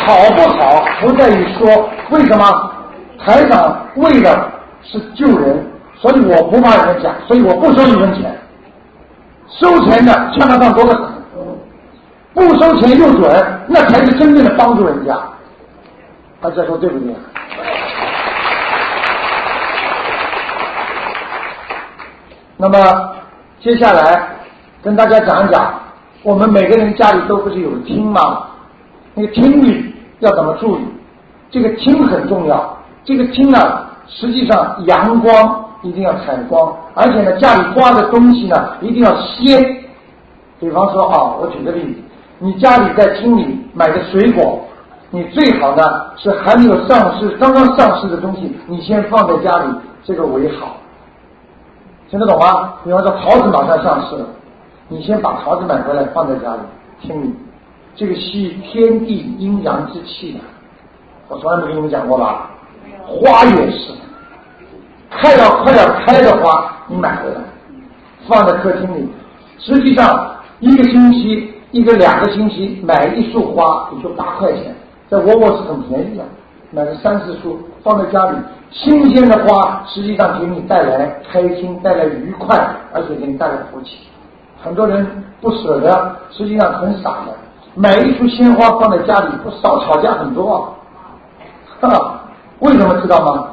[0.04, 2.70] 好不好不在于说，为什么？
[3.24, 4.50] 台长为了
[4.90, 8.35] 是救人，所以我不怕人家讲，所以我不收你们钱。
[9.48, 11.12] 收钱的千万上多了，
[12.33, 15.14] 不收钱又准，那才是真正的帮助人家。
[16.40, 17.14] 大家说对不对？
[22.57, 23.14] 那么
[23.61, 24.29] 接下来
[24.83, 25.74] 跟大家讲一讲，
[26.22, 28.46] 我们每个人家里都不是有厅吗？
[29.14, 30.81] 那个厅里要怎么注意？
[31.51, 32.79] 这个厅很重要。
[33.05, 39.84] 这个厅呢，实际上阳光一定要采光，而且呢，家里挂的东西呢一定要鲜。
[40.58, 42.00] 比方说啊，我举个例子，
[42.38, 44.60] 你家里在厅里买的水果，
[45.10, 45.82] 你最好呢
[46.16, 49.72] 是还没有上市、刚刚上市的东西，你先放在家里，
[50.04, 50.76] 这个为好。
[52.10, 52.72] 听得懂吗？
[52.82, 54.26] 比方说桃子马上上市了，
[54.88, 56.60] 你先把桃子买回来放在家里，
[57.02, 57.34] 听你，
[57.94, 60.40] 这个吸天地阴阳之气的，
[61.28, 62.50] 我从来没跟你们讲过吧？
[63.08, 63.92] 花也是，
[65.10, 67.40] 快要快要开的花，你买回来
[68.28, 69.08] 放在客厅里，
[69.58, 74.74] 实际上一个星期一个两个星期买一束花也就八块钱，
[75.08, 76.24] 在沃沃是很便宜的。
[76.70, 78.36] 买个三四束放在家里，
[78.70, 82.54] 新鲜的花实际上给你带来开心、带来愉快，
[82.92, 84.00] 而且给你带来福气。
[84.62, 87.34] 很多人不舍得，实际上很傻的，
[87.74, 90.74] 买一束鲜花放在家里，不少吵架很多。
[91.80, 92.17] 哈哈，
[92.60, 93.44] 为什么知道吗？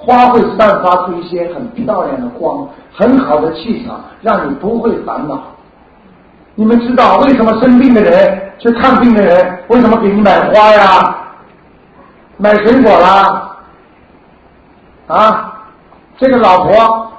[0.00, 5.38] 花会散发出一些很漂亮的光，很好的气场，让你不会烦恼。
[6.54, 11.16] 你们知道为什么生病的人去看病的人为什么给你买花呀？
[12.36, 13.56] 买水果啦，
[15.08, 15.52] 啊，
[16.16, 17.10] 这个老婆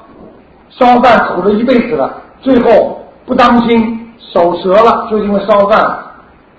[0.69, 5.85] 烧饭苦了一辈子了，最后不当心手折了，就因为烧饭。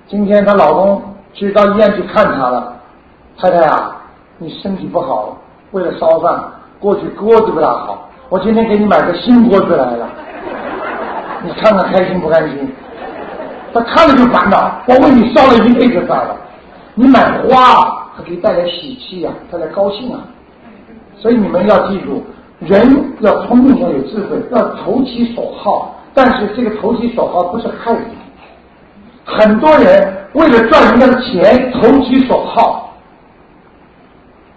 [0.06, 2.74] 今天她老公去到医院去看她了，
[3.38, 3.96] 太太啊，
[4.42, 5.37] 你身体不好，
[5.72, 6.42] 为了烧饭，
[6.79, 10.09] 过去锅子不大好，我今天给你买个新锅子来了，
[11.44, 12.72] 你看看开心不开心？
[13.74, 16.35] 他看了就烦恼，我为你烧了一辈子饭了，
[16.94, 17.98] 你买花。
[18.22, 20.20] 可以带来喜气啊，带来高兴啊，
[21.16, 22.22] 所以你们要记住，
[22.59, 28.14] 人要聪明要有智慧，要投其所好，但是这个投其所好不是害你。
[29.24, 32.89] 很多人为了赚人家的钱投其所好。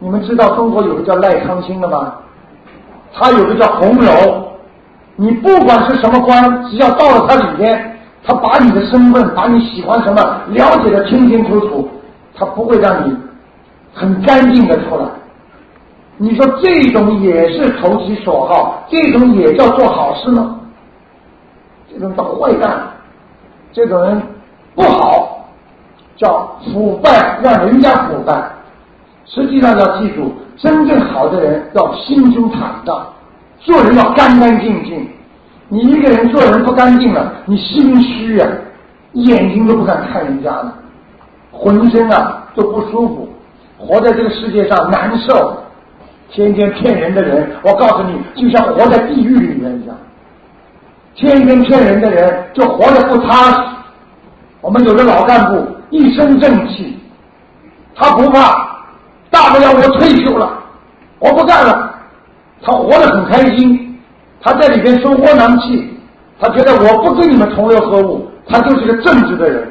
[0.04, 2.14] 你们知道中国有个叫赖昌星的吗？
[3.14, 4.50] 他有个叫红楼。
[5.16, 11.90] 你不管是什么官，只要到了他里边，他把你的身份、把你喜欢什么了解的清清楚楚，
[12.36, 13.16] 他不会让你
[13.94, 15.06] 很干净的出来。
[16.18, 20.60] 你说这种也是投其所好，这种也叫做好事吗？
[21.90, 22.78] 这种叫坏蛋，
[23.72, 24.22] 这种人
[24.76, 25.48] 不好，
[26.18, 28.52] 叫腐败，让人家腐败。
[29.26, 33.08] 实际上要记住，真正好的人要心胸坦荡。
[33.60, 35.08] 做人要干干净净，
[35.70, 38.48] 你一个人做人不干净了，你心虚啊，
[39.14, 40.74] 眼睛都不敢看人家了，
[41.50, 43.30] 浑身啊都不舒服，
[43.78, 45.58] 活在这个世界上难受，
[46.30, 49.96] 天天骗人的人，我告诉你，就像活在地狱里面一样，
[51.16, 53.60] 天天骗人的人就活得不踏实。
[54.60, 57.00] 我们有的老干部一身正气，
[57.96, 58.73] 他不怕，
[59.34, 60.48] 大不了我退休了，
[61.18, 61.92] 我不干了。
[62.62, 64.00] 他活得很开心，
[64.40, 65.90] 他在里边生窝囊气，
[66.40, 69.68] 他觉得我不跟你们同流合污，他就是个正直的人。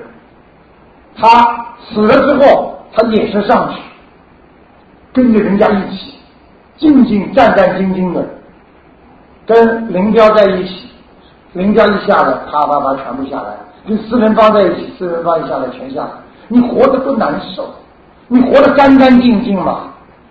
[1.16, 1.28] 他
[1.78, 3.80] 死了之后，他也是上去，
[5.12, 6.14] 跟着人家一起，
[6.78, 8.26] 静静战战兢兢的，
[9.46, 10.90] 跟林彪在一起，
[11.52, 16.10] 林彪一下来，啪啪啪全部下来，跟四人帮在一起，四人帮一下来全下来，
[16.48, 17.70] 你活得不难受，
[18.28, 19.80] 你活得干干净净嘛。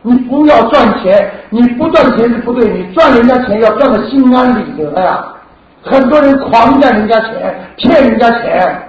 [0.04, 5.24] 你不要赚钱，你不赚钱是不对，你赚人家钱要赚的心安理得呀。
[5.84, 8.84] 很多人狂占人家钱，骗人家钱，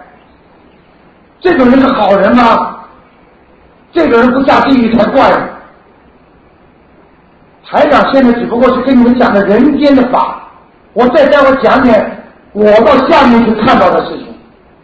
[1.40, 2.76] 这种人是好人吗？
[3.92, 5.48] 这种人不下地狱才怪呢。
[7.66, 10.42] 台长现在只不过是跟你们讲的人间的法，
[10.94, 14.26] 我再待会讲点我到下面去看到的事情，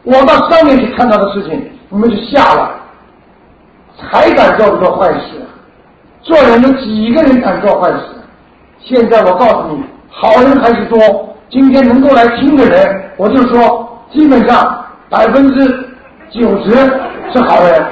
[0.05, 2.71] 我到上面去看到的事情，你们就吓了，
[3.99, 5.21] 还敢做这个坏事。
[6.23, 8.01] 做人有几个人敢做坏事？
[8.81, 10.99] 现在我告诉你，好人还是多。
[11.51, 15.67] 今天能够来听的人，我就说，基本上百分之
[16.31, 16.71] 九十
[17.33, 17.87] 是好人。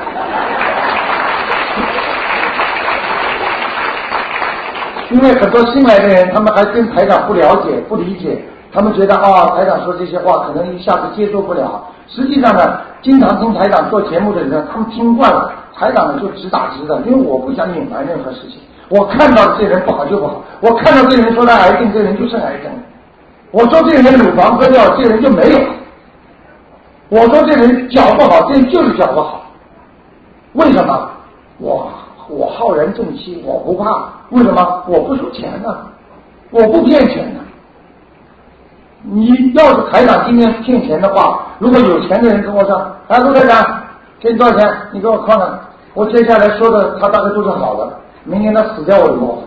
[5.10, 11.84] 因为很多新来的人，他们还跟台长不了解、不理解，他们觉得啊，台长说这些话可能一下子接受不了。
[12.08, 15.52] 实际上呢，经常听台长做节目的人，他们听惯了。
[15.78, 18.58] 台长呢就直打直的，因为我不想隐瞒任何事情。
[18.88, 22.72] 我看到这人不好就不好，我看到这人说他癌症，这人就是癌症。
[23.50, 25.58] 我说这人乳房割掉，这人就没有。
[27.08, 29.44] 我说这人脚不好，这人就是脚不好。
[30.54, 31.10] 为什么？
[31.58, 31.90] 我
[32.28, 34.08] 我浩然正气，我不怕。
[34.30, 34.82] 为什么？
[34.86, 35.76] 我不收钱呢，
[36.50, 37.40] 我不骗钱呢。
[39.02, 43.82] 你要是台长今天骗钱的话，如果有钱的人跟我说，哎，陆台长。
[44.18, 44.68] 给你多少钱？
[44.92, 45.46] 你给我看看。
[45.96, 47.90] 我接下来说的，他大概都是好的。
[48.24, 49.38] 明年他死掉我就报。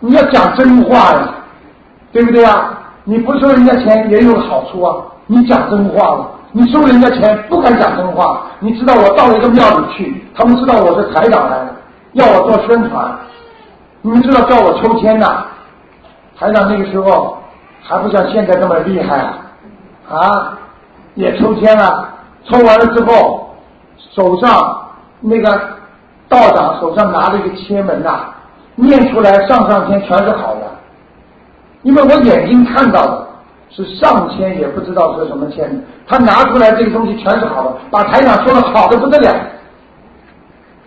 [0.00, 1.28] 你要讲真话呀，
[2.10, 2.80] 对不对啊？
[3.04, 4.96] 你不收人家钱也有好处啊。
[5.28, 8.42] 你讲真话了，你收人家钱不敢讲真话。
[8.58, 11.70] 你知道我到了一个庙里去，他们知道我是台长来了，
[12.14, 13.16] 要我做宣传。
[14.00, 15.44] 你们知道叫我抽签呐？
[16.36, 17.38] 台长那个时候
[17.82, 19.38] 还不像现在这么厉害啊，
[20.10, 20.58] 啊，
[21.14, 22.08] 也抽签了。
[22.50, 23.51] 抽完了之后，
[24.10, 24.88] 手上
[25.20, 25.50] 那个
[26.28, 28.26] 道长手上拿着一个签门呐，
[28.74, 30.62] 念出来上上签全是好的，
[31.82, 33.26] 因为我眼睛看到的
[33.70, 39.34] 是上签，也不知道是什么签，他拿出来这个东西全是好的，把台长说的好的不得了，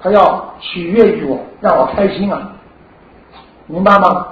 [0.01, 2.39] 他要取悦于我，让我开心啊，
[3.67, 4.27] 明白吗？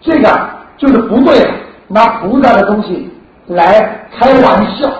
[0.00, 0.40] 这个
[0.76, 1.46] 就是不对，
[1.88, 3.12] 拿菩萨的东西
[3.46, 4.90] 来开玩笑。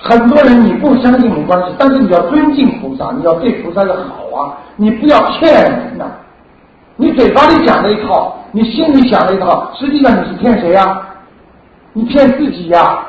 [0.00, 4.56] 很多人你不相信没关系，但是你要尊敬菩萨，你要对菩萨要好啊！
[4.76, 6.04] 你不要骗人呐！
[6.96, 11.00] 你嘴巴里讲了一套，你心里想了一套，实际上你是骗谁呀？
[11.92, 13.06] 你骗自己呀！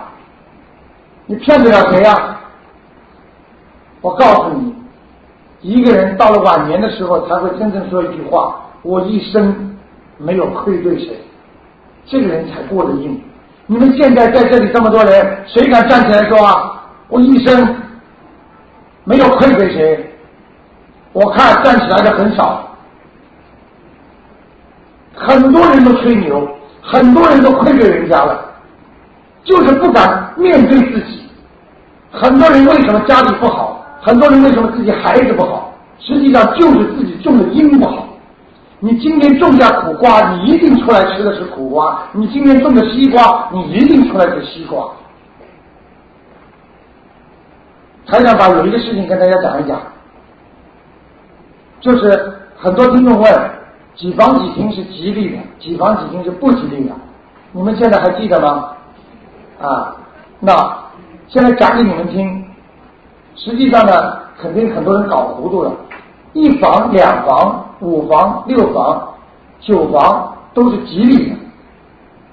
[1.28, 2.38] 你骗得了谁呀？
[4.02, 4.74] 我告诉你，
[5.62, 9.78] 一个人到了晚年的时候，才会真正说一句话：我一生
[10.18, 11.20] 没有愧对谁，
[12.08, 13.22] 这个人才过得硬。
[13.68, 16.76] 你们现在在这里这么多人，谁敢站起来说啊？
[17.10, 17.76] 我一生
[19.04, 20.14] 没有亏给谁，
[21.12, 22.68] 我看站起来的很少，
[25.16, 26.48] 很多人都吹牛，
[26.82, 28.40] 很多人都亏给人家了，
[29.44, 31.24] 就是不敢面对自己。
[32.12, 33.86] 很多人为什么家里不好？
[34.02, 35.74] 很多人为什么自己孩子不好？
[36.00, 38.08] 实际上就是自己种的因不好。
[38.80, 44.88] 你今天种下苦瓜，你一定出来吃的是苦瓜；你今天种的西瓜，你一定出来是西瓜。
[48.10, 49.80] 还想把有一个事情跟大家讲一讲，
[51.80, 53.52] 就是很多听众问
[53.96, 56.96] 几房几厅是吉利的，几房几厅是不吉利的，
[57.52, 58.72] 你们现在还记得吗？
[59.62, 59.96] 啊，
[60.40, 60.78] 那
[61.28, 62.46] 现在讲给你们听，
[63.36, 65.72] 实际上呢，肯定很多人搞糊涂了，
[66.34, 67.66] 一房两房。
[67.82, 69.08] 五房、六房、
[69.62, 71.36] 九房都是吉利的，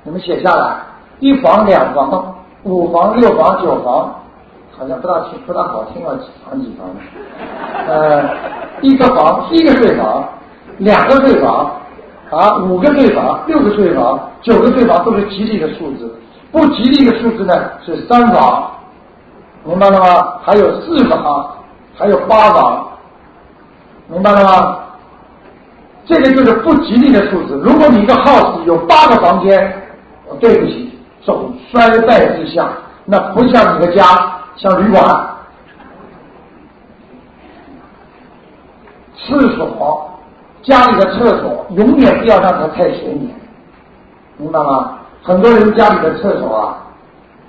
[0.03, 0.79] 你们写下来。
[1.21, 4.13] 一房、两房、五房、六房、九房，
[4.79, 7.01] 好像不大听、不大好听啊，几房几房的。
[7.89, 8.29] 呃，
[8.83, 10.29] 一个房，一个睡房，
[10.79, 11.71] 两个睡房，
[12.31, 16.15] 啊，五个睡房，六个睡房，九个睡房都是吉利的数字。
[16.53, 17.55] 不吉利的数字呢
[17.85, 18.71] 是三房，
[19.65, 20.35] 明白了吗？
[20.43, 21.57] 还有四房，
[21.95, 22.89] 还有八房，
[24.09, 24.79] 明白了吗？
[26.05, 27.61] 这个就是不吉利的数字。
[27.65, 29.83] 如果你一个 house 有八个房间，
[30.39, 32.69] 对不起，总衰败之相，
[33.05, 34.05] 那不像你的家，
[34.57, 35.05] 像旅馆。
[39.29, 40.11] 厕所，
[40.63, 43.35] 家里的厕所永远不要让它太显眼，
[44.37, 44.99] 明白吗？
[45.23, 46.77] 很多人家里的厕所啊，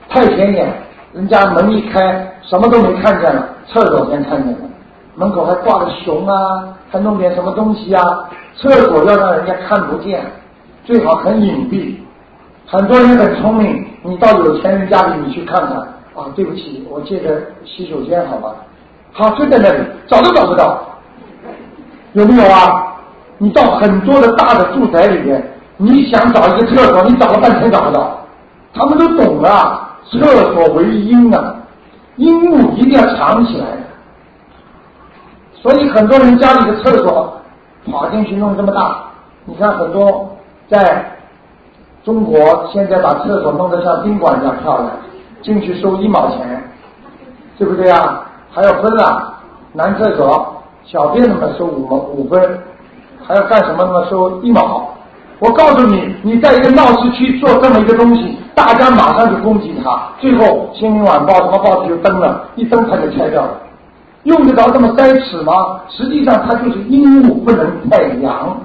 [0.10, 0.74] 太显眼，
[1.14, 4.60] 人家门一开，什么都没看见了，厕所先看见了，
[5.16, 8.30] 门口还挂着熊啊，还弄点什么东西啊。
[8.56, 10.26] 厕所要让人家看不见，
[10.84, 11.98] 最好很隐蔽。
[12.66, 15.88] 很多人很聪明，你到有钱人家里你去看看
[16.18, 18.56] 啊，对不起，我借个洗手间好吧？
[19.14, 20.80] 他，就在那里，找都找不到，
[22.14, 22.98] 有没有啊？
[23.38, 25.42] 你到很多的大的住宅里面，
[25.78, 28.18] 你想找一个厕所，你找了半天找不到。
[28.74, 30.20] 他们都懂了，厕
[30.54, 31.56] 所为阴啊，
[32.16, 33.66] 阴物一定要藏起来。
[35.54, 37.34] 所以很多人家里的厕所。
[37.90, 38.98] 跑进去弄这么大，
[39.46, 40.30] 你看很多
[40.68, 41.10] 在
[42.04, 42.38] 中国
[42.74, 44.92] 现在把厕所弄得像宾馆一样漂亮，
[45.48, 46.62] 进去收一毛钱，
[47.58, 48.22] 对不对啊？
[48.52, 49.40] 还要分啊，
[49.72, 52.60] 男厕所小便那么收五毛五分，
[53.26, 54.90] 还要干什么那么收一毛？
[55.40, 63.52] 我告诉你，你在一个闹市区做这么一个东西，大家马上就攻击他，最后《新闻晚报》什么报纸就登了，一登他就拆掉了。
[64.24, 65.80] 用得着这么塞尺吗？
[65.88, 68.58] 实际上它就是阴物不能太阳，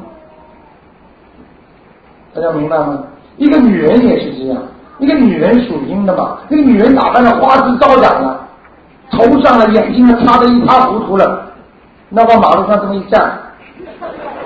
[2.34, 3.04] 大家明白吗？
[3.36, 4.60] 一个女人也是这样，
[4.98, 8.40] 一个女人属阴的嘛，那个女人打扮的花枝招展了，
[9.10, 11.48] 头上的眼睛都擦得一塌糊涂了，
[12.08, 13.32] 那往马路上这么一站，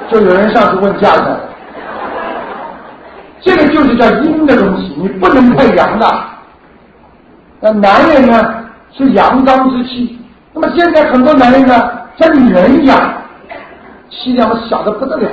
[0.08, 1.36] 就有人上去问价钱。
[3.42, 6.06] 这个就是叫阴的东西，你不能太阳的。
[7.60, 10.18] 那男人呢是阳刚之气。
[10.52, 11.74] 那么现在很多男人呢，
[12.16, 12.98] 像女人一样，
[14.10, 15.30] 气量小的不得了，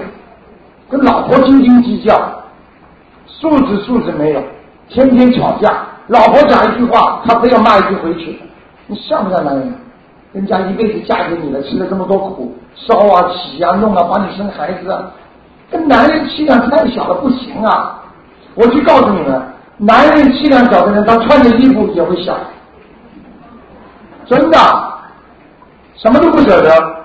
[0.90, 2.22] 跟老婆斤斤计较，
[3.26, 4.44] 素质素质没有，
[4.90, 5.74] 天天吵架，
[6.08, 8.40] 老婆讲一句话，他非要骂一句回去，
[8.88, 9.74] 你像不像男人？
[10.34, 15.12] 人家一辈子嫁给你了，吃了这么多苦，烧啊、洗啊、弄啊，帮你生孩子，啊，
[15.70, 18.02] 跟男人气量太小了不行啊！
[18.56, 19.42] 我去告诉你们，
[19.78, 22.36] 男人气量小的人，他穿的衣服也会小，
[24.26, 24.58] 真的。
[25.98, 26.96] 什么都不舍得，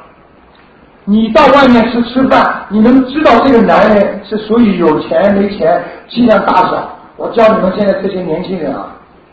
[1.05, 6.98] 你到外面去吃饭，你能知道这个男人是属于有钱没钱、气量大小？
[7.19, 8.87] 我教你们现在这些年轻人啊，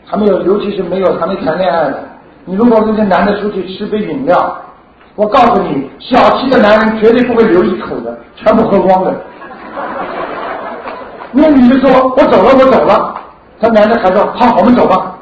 [0.04, 2.02] 还没有，尤其是没有还没谈恋爱的，
[2.44, 4.60] 你如果跟这男的出去吃杯饮料，
[5.14, 9.14] 我告诉你，小气的男人绝对不会留一口的，全部喝光的。
[11.30, 13.14] 那女的说：“我走了，我走了。”
[13.60, 15.16] 他男的还说：“好，我们走吧。”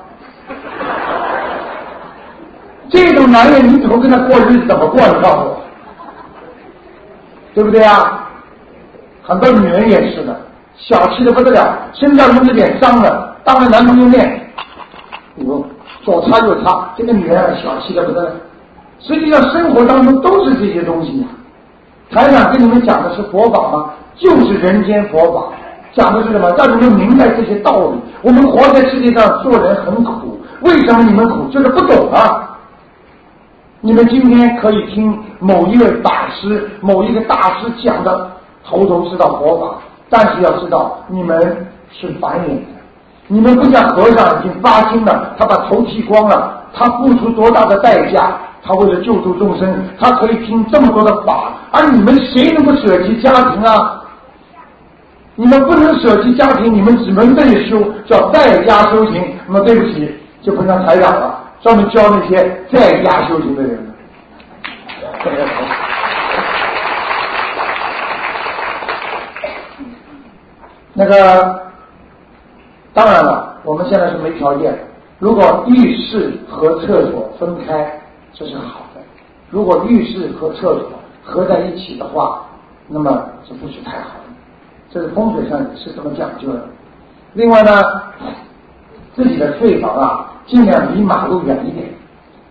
[2.88, 4.66] 这种男人，你怎么跟他过日子？
[4.66, 5.00] 怎么过？
[5.06, 5.60] 你告诉我，
[7.54, 8.26] 对不对啊？
[9.22, 10.40] 很多女人也是的，
[10.76, 14.50] 小气的不得了，身上弄着点脏了，当着男朋友面，
[15.36, 15.64] 哟，
[16.02, 18.30] 左擦右擦，这个女人小气的不得了。
[19.00, 21.26] 实际上，生活当中都是这些东西呀。
[22.10, 23.90] 台长跟你们讲的是佛法吗？
[24.16, 25.52] 就是人间佛法，
[25.94, 26.50] 讲的是什么？
[26.56, 28.00] 让你们明白这些道理。
[28.22, 31.48] 我们活在世界上做人很苦，为什么你们苦？
[31.50, 32.50] 就是不懂啊。
[33.80, 38.30] 你们今天可以听某一位法师、某一个大师讲的
[38.64, 39.78] 头头是道佛法，
[40.16, 42.62] 但是要知道你们是凡人，
[43.26, 48.36] 你们不像和尚已经发心了，他把头剃光了，他付出多大的代价？
[48.62, 54.02] 他为了救助众生，他可以听这么多的法，而你们谁能够舍弃家庭啊？
[55.34, 59.20] 你们不能舍弃家庭，你们只能这里修，叫在家修行。
[59.48, 61.40] 那么对不起，就不能台长了。
[61.60, 62.36] 专门教那些
[62.72, 63.94] 在家修行的人。
[70.94, 71.60] 那个
[72.92, 74.72] 当然了，我们现在是没条件。
[75.18, 78.00] 如果浴室和厕所分开，
[78.32, 79.00] 这是好的；
[79.50, 80.92] 如果浴室和厕所
[81.24, 82.42] 合在一起的话，
[82.86, 84.32] 那么这不是太好的。
[84.90, 86.64] 这是风水上是这么讲究的。
[87.32, 87.72] 另外呢，
[89.16, 91.88] 自己的睡房啊，尽量离马路远一点，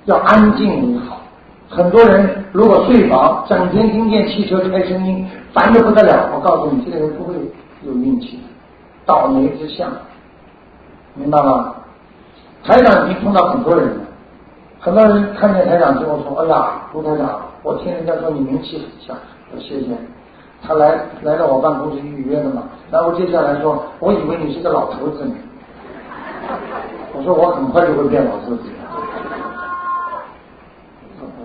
[0.06, 1.22] 要安静为好。
[1.70, 6.30] 很多人如果睡房整天听见汽车开声音，烦得不得了。
[6.34, 7.34] 我告诉你，这个人不会
[7.86, 8.40] 有运气，
[9.06, 9.92] 倒霉之相，
[11.16, 11.76] 明白吗？
[12.64, 14.06] 台长已经碰到很多人了，
[14.80, 19.18] 很多人看见台长之后说：“哎呀，卢台长，我听人家说你名气很响。”
[19.54, 19.88] 我谢谢。
[20.66, 25.36] 他来来到我办公室预约的嘛，然后接下来说，我以为你是个老头子呢。
[27.14, 28.64] 我说我很快就会变老头子。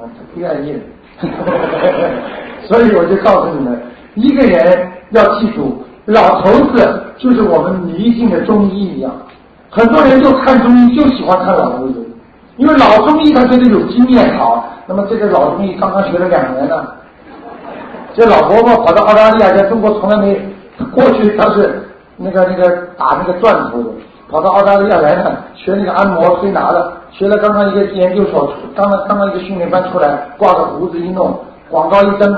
[0.00, 0.80] 他不愿意。
[2.68, 3.82] 所以我就告诉你们，
[4.14, 9.12] 一个人要记住，老头子就是我们迷信的中医一样。
[9.70, 12.06] 很多人就看中医就喜欢看老头子，
[12.56, 14.64] 因为老中医他觉得有经验好。
[14.86, 16.86] 那么这个老中医刚刚学了两年呢。
[18.14, 20.40] 这老婆婆跑到澳大利亚，在中国从来没
[20.92, 23.90] 过去，他是那个那个打那个钻头的，
[24.30, 31.38] 跑到澳大利亚来呢，学那个按摩推拿的，学了刚刚一个研究所，刚刚刚刚一个训练班出来，挂个胡子一弄，
[31.68, 32.32] 广告一登，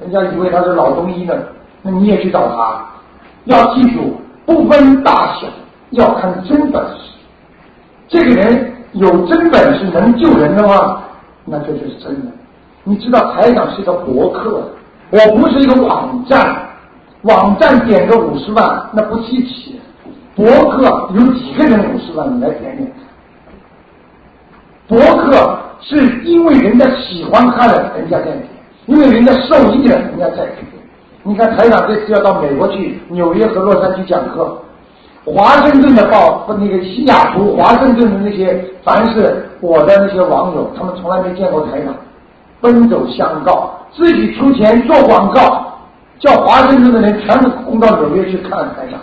[0.00, 1.34] 人家以为他是老中医呢，
[1.82, 2.84] 那你也去找他，
[3.46, 5.48] 要记住，不分大小，
[5.90, 7.12] 要看真本事。
[8.06, 11.02] 这个人有真本事能救人的话，
[11.44, 12.30] 那这就是真的。
[12.84, 14.62] 你知道台长是一个博客。
[15.10, 16.68] 我不是一个网站，
[17.22, 19.80] 网站点个五十万那不稀奇。
[20.34, 22.36] 博客有几个人五十万？
[22.36, 22.92] 你来点点。
[24.88, 28.38] 博客是因为人家喜欢看了，人家在点；
[28.86, 30.56] 因为人家受益了，人家在点。
[31.26, 34.56] 你看台长这次要到美国去，纽约和洛杉矶讲课，
[35.24, 41.92] 华盛顿的报那个西雅图、华盛顿的那些，凡是我的那些网友，他们从来没见过台长，
[42.60, 43.72] 奔走相告。
[43.92, 45.66] 自己出钱做广告，
[46.20, 49.00] 叫华盛顿的人全部轰到纽约去看台长，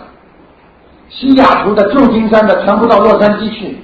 [1.10, 3.76] 西雅图的、旧金山的全部到洛杉矶去。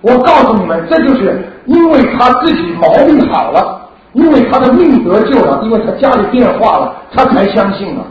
[0.00, 3.81] 我告诉你们，这就是因为他自己毛病好了，
[4.12, 8.04] 因为他的命得救了，因为他家里变化了，他才相信啊。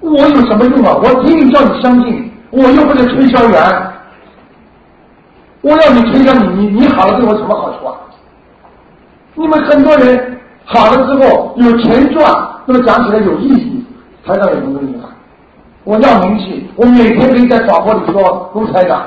[0.00, 0.96] 我有什么用啊？
[1.02, 3.92] 我听你叫你相信，我又不是推销员，
[5.60, 7.94] 我要你推销你你你好了对我什么好处啊？
[9.34, 10.34] 你们很多人。
[10.70, 12.30] 好了之后有钱赚，
[12.66, 13.82] 那么讲起来有意义。
[14.22, 15.08] 台长有什么厉害？
[15.84, 19.02] 我要名气，我每天可以在广播里说卢台长。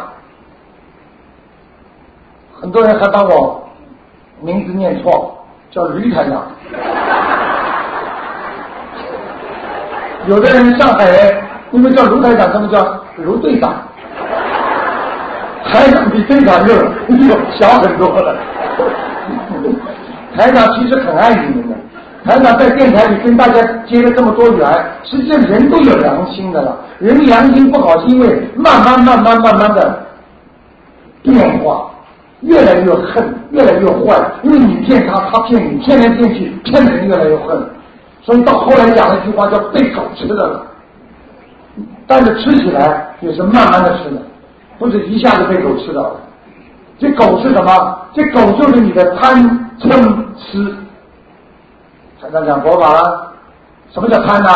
[2.59, 3.63] 很多人还把我
[4.41, 5.40] 名字念错，
[5.71, 6.43] 叫驴台长。
[10.27, 11.35] 有的人上海人
[11.71, 12.77] 你们叫卢台长，他们叫
[13.17, 13.73] 卢队长。
[15.71, 18.35] 台长比队长又又小很多了。
[20.35, 21.75] 台长其实很爱你们的，
[22.25, 24.69] 台长在电台里跟大家结了这么多缘，
[25.03, 26.77] 实际上人都有良心的了。
[26.99, 30.05] 人良心不好，是因为慢慢慢慢慢慢的
[31.21, 31.89] 变化，
[32.41, 34.31] 越来越恨，越来越坏。
[34.43, 37.63] 因为你骗他，他骗你，骗来骗去，骗的人越来越恨。
[38.21, 40.65] 所以到后来讲了一句话叫“被狗吃的了”，
[42.05, 44.21] 但是吃起来也是慢慢的吃的，
[44.77, 46.15] 不是一下子被狗吃到的。
[46.99, 47.97] 这狗是什么？
[48.13, 49.67] 这狗就是你的贪。
[49.81, 49.89] 嗔
[50.37, 50.75] 痴，
[52.21, 53.33] 常常讲佛法了。
[53.91, 54.49] 什么叫贪呢？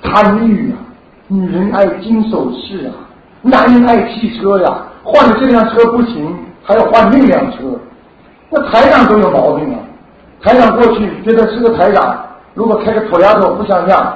[0.00, 0.78] 贪欲啊！
[1.26, 2.94] 女人爱金首饰啊，
[3.42, 4.72] 男人爱汽车呀。
[5.02, 6.32] 换了这辆车不行，
[6.68, 7.58] 还要换另一辆车。
[8.50, 9.80] 那台长都有毛病啊！
[10.42, 12.14] 台长过去觉得是个台长，
[12.52, 14.14] 如果开个土丫头不像样，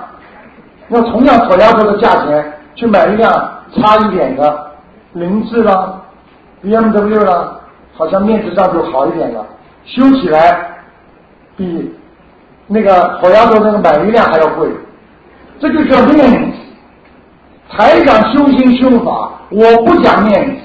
[0.88, 3.32] 那同样土丫头的价钱去买一辆
[3.74, 4.66] 差一点的
[5.14, 5.94] 凌志啦、
[6.60, 7.54] B M W 啦，
[7.94, 9.46] 好像面子上就好一点了。
[9.86, 10.68] 修起来
[11.56, 11.94] 比
[12.66, 14.68] 那个土丫头那个买一辆还要贵，
[15.58, 16.58] 这就叫面子。
[17.70, 20.62] 台长修心修法，我不讲面子，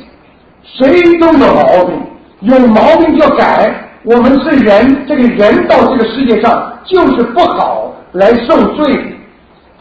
[0.75, 2.01] 谁都有毛病，
[2.41, 3.83] 有毛病就改。
[4.03, 9.17] 我们是人，这个人到这个世界上就是不好来受罪。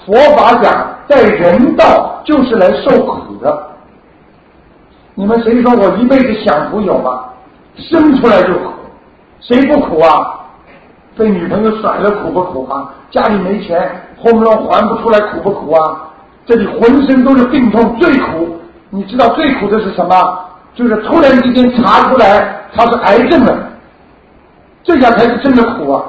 [0.05, 3.66] 佛法讲，在人道就是来受苦的。
[5.14, 7.24] 你们谁说我一辈子享福有吗？
[7.76, 8.72] 生出来就苦。
[9.41, 10.41] 谁不苦啊？
[11.16, 12.89] 被女朋友甩了苦不苦啊？
[13.11, 16.09] 家里没钱，后面还不出来苦不苦啊？
[16.47, 18.57] 这里浑身都是病痛，最苦。
[18.91, 20.39] 你知道最苦的是什么？
[20.77, 23.59] 就是突然之间查出来他是癌症了，
[24.85, 26.05] 这下才是真的苦啊！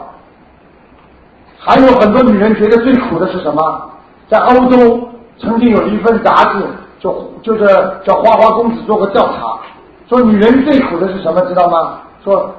[1.57, 3.89] 还有很多女人觉得最苦的是什么？
[4.29, 5.09] 在欧洲
[5.39, 6.65] 曾经有一份杂志，
[6.99, 7.65] 就就是
[8.03, 9.57] 叫花花公子做过调查，
[10.09, 11.99] 说女人最苦的是什么，知道吗？
[12.25, 12.53] 说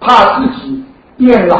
[0.00, 0.84] 怕自己
[1.16, 1.56] 变老，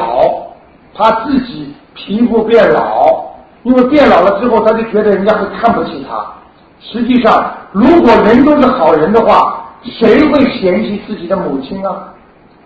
[0.94, 3.24] 怕自己皮肤变老，
[3.62, 6.26] 因为变老了之后，她就觉得人家会看不起她。
[6.80, 12.12] 实际上，如果人都是好人的话，谁会嫌弃自己的母亲啊？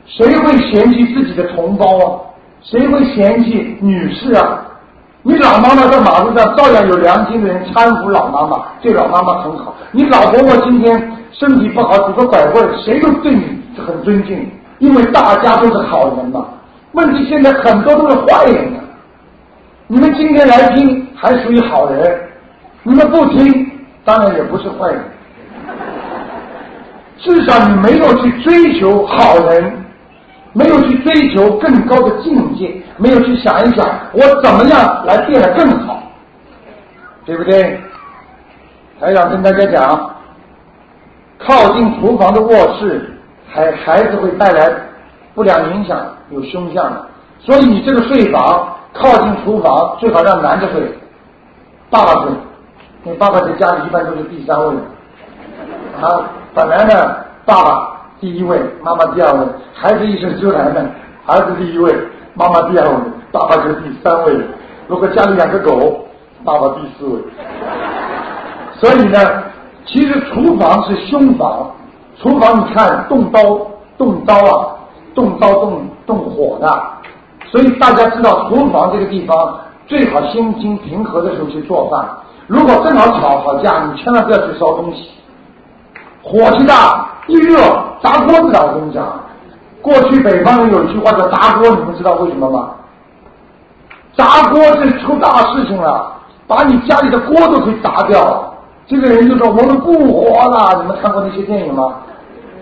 [0.06, 2.20] 谁会嫌弃自己的同胞啊？
[2.62, 4.60] 谁会嫌弃女士啊？
[5.22, 9.74] 你老妈妈在马路上照样有良心的人搀扶老妈妈，对老妈妈很好。
[9.92, 16.44] 你老婆婆今天身体不好，拄个拐棍，谁都对你很尊敬，因为大家都是好人嘛。
[16.92, 18.82] 问题现在很多都是坏人啊！
[19.86, 22.20] 你们今天来听还属于好人，
[22.82, 23.70] 你们不听
[24.04, 25.04] 当然也不是坏人。
[27.22, 29.72] 至少你没有去追求好人，
[30.52, 36.02] 没有去追求更高的境界，没有去想一想我怎么样来变得更好，
[37.24, 37.80] 对不对？
[39.00, 40.10] 还想跟大家讲，
[41.38, 43.10] 靠近厨房的卧室，
[43.48, 44.72] 孩孩子会带来
[45.34, 45.96] 不良影响，
[46.30, 47.06] 有凶相的。
[47.38, 50.82] 所以你这个睡房靠近厨房，最好让男的睡，
[51.88, 52.32] 爸爸睡，
[53.04, 54.74] 因为爸爸在家里一般都是第三位。
[56.00, 60.86] 啊，本来呢，爸爸第一位，妈妈第二位，孩子一生出来呢，
[61.26, 61.90] 儿子第一位，
[62.34, 62.94] 妈妈第二位，
[63.32, 64.34] 爸爸是第三位。
[64.86, 66.04] 如果家里养个狗，
[66.44, 67.22] 爸爸第四位。
[68.74, 69.18] 所以呢，
[69.86, 71.70] 其实厨房是凶房，
[72.20, 73.40] 厨房你看动刀
[73.96, 74.76] 动刀啊，
[75.14, 76.68] 动刀动动火的，
[77.50, 82.06] 所以大家知道厨房这个地方最好心情平和的时候去做饭。
[82.46, 85.08] 如果正好吵好架，你千万不要去烧东西。
[86.22, 87.58] 火气大，一热
[88.02, 88.66] 砸锅子的。
[88.66, 89.04] 我跟你讲，
[89.82, 92.70] 过去北方人有一句话叫砸锅，你们知道为什么吗？
[94.16, 96.12] 砸锅这出大事情了，
[96.46, 98.52] 把你家里的锅都可以砸掉了。
[98.86, 101.94] 这个人就说：“我们不活了。”你们看过那些电影吗？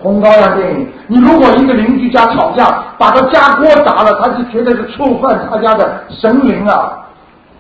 [0.03, 0.89] 红高粱电影。
[1.09, 6.93] 你如果一个邻居家吵架，把他家锅砸了，他就觉得是触犯他家的神灵啊！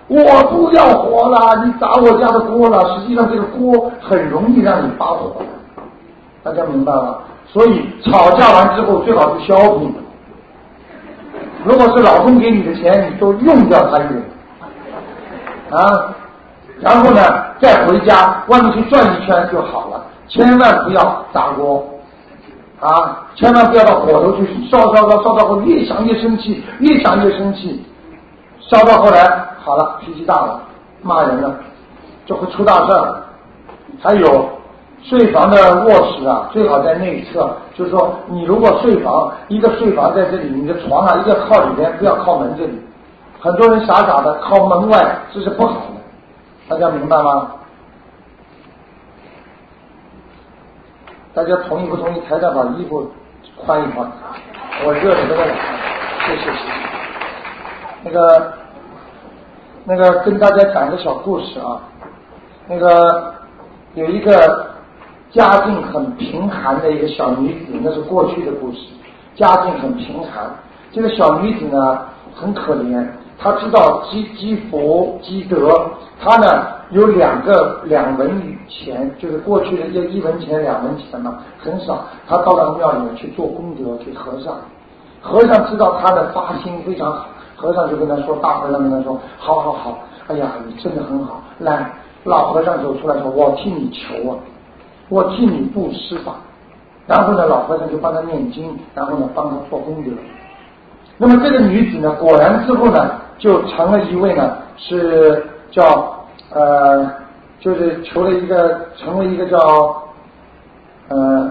[0.08, 2.96] 我不要活了，你砸我家的锅了。
[2.96, 5.32] 实际上，这个锅很容易让你发火。
[6.42, 7.18] 大家明白吗？
[7.46, 9.92] 所以吵架完之后最好是消停。
[11.64, 14.22] 如果是老公给你的钱，你都用掉他一点
[15.70, 16.14] 啊，
[16.80, 17.20] 然后呢
[17.60, 20.06] 再回家外面去转一圈就好了。
[20.28, 21.84] 千万不要砸锅
[22.78, 23.26] 啊！
[23.34, 27.84] 千万不要到火头去烧烧烧烧到后越想越生气，越想越生气，
[28.60, 30.62] 烧到后来好了脾气大了，
[31.02, 31.54] 骂人了，
[32.24, 33.22] 就会出大事儿。
[34.00, 34.48] 还有。
[35.02, 37.50] 睡房的卧室啊，最好在内侧。
[37.74, 42.78] 就是说，你如果睡房一个睡房在这里，你的床啊一定要靠里边，不要靠门这里。
[43.40, 45.96] 很多人傻傻的靠门外，这是不好的。
[46.68, 47.52] 大家明白吗？
[51.32, 52.20] 大家同意不同意？
[52.28, 53.10] 台长把衣服
[53.56, 54.06] 宽一宽，
[54.84, 55.54] 我热的不得了。
[56.26, 56.58] 谢谢谢谢。
[58.02, 58.52] 那个
[59.84, 61.80] 那个跟大家讲个小故事啊，
[62.68, 63.34] 那个
[63.94, 64.69] 有一个。
[65.32, 68.78] 家境很贫寒的一个小女子，那是过去的故事。
[69.36, 70.50] 家境很贫寒，
[70.90, 72.00] 这个小女子呢
[72.34, 73.06] 很可怜。
[73.38, 75.70] 她知道积积福积德，
[76.20, 78.28] 她呢有两个两文
[78.68, 82.04] 钱，就是过去的一一文钱两文钱嘛，很少。
[82.28, 84.56] 她到了庙里面去做功德给和尚，
[85.22, 91.40] 和尚知道她的发心非常好，和尚就跟他说：“大和尚跟他说，好好好，哎呀，你真的很好。
[91.60, 91.88] 来，
[92.24, 94.36] 老和尚走出来说，我替你求啊。”
[95.10, 96.36] 我替你布施吧，
[97.06, 100.10] 然后呢，老和尚就帮他念经，然后呢，帮他做功德。
[101.18, 106.16] 那么这个女子呢，果然之后呢，就成了一位呢，是叫
[106.52, 107.10] 呃，
[107.58, 109.58] 就是求了一个，成为一个叫
[111.08, 111.50] 呃，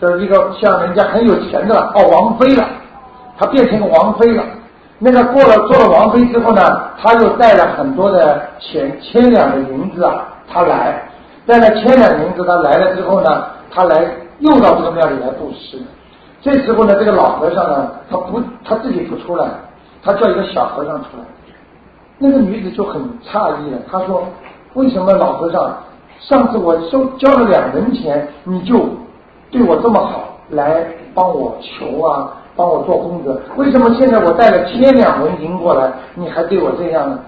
[0.00, 2.66] 就是一个像人家很有钱的哦，王妃了，
[3.38, 4.42] 她变成个王妃了。
[4.98, 6.62] 那个过了做了王妃之后呢，
[6.98, 11.07] 她又带了很多的钱，千两的银子啊，她来。
[11.48, 14.04] 在那千两银子，他来了之后呢，他来
[14.40, 15.78] 又到这个庙里来布施。
[16.42, 19.48] 这时候呢，这个老和尚呢，他不他自己不出来，
[20.02, 21.24] 他叫一个小和尚出来。
[22.18, 24.26] 那个女子就很诧异了，她说
[24.74, 25.74] ：“为什么老和尚
[26.20, 28.86] 上次我收交了两文钱，你就
[29.50, 30.84] 对我这么好，来
[31.14, 33.40] 帮我求啊，帮我做功德？
[33.56, 37.18] 为什么现在我带了千两文银过来，你还对我这样呢？”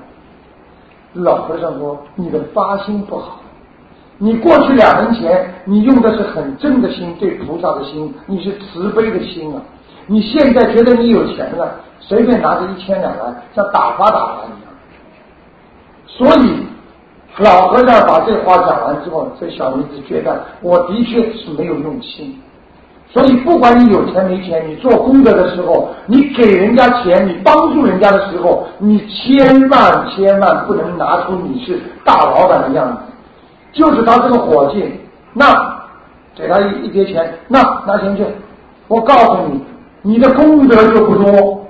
[1.14, 3.39] 老和尚说：“你的发心不好。”
[4.23, 9.62] 你过去两文钱，你用的是很正的心，对菩萨的心，你是慈悲的心啊。
[10.07, 14.68] 你现在觉得你有钱了，随便拿着一千两来，像打发打发一样。
[16.07, 16.66] 所以
[17.39, 22.39] 老和尚把这话讲完之后，这小女子觉得我的确是没有用心。
[23.09, 33.09] 所以，不管你有钱没钱，你做功德的时候，你给人家钱，你帮助人家的时候，你千万千万不能拿出你是大老板的样子。
[33.73, 34.85] 就是他这个伙计，
[35.33, 35.47] 那
[36.35, 38.25] 给他一一叠钱，那拿钱去。
[38.89, 39.62] 我告诉你，
[40.03, 41.64] 你的功德就不多。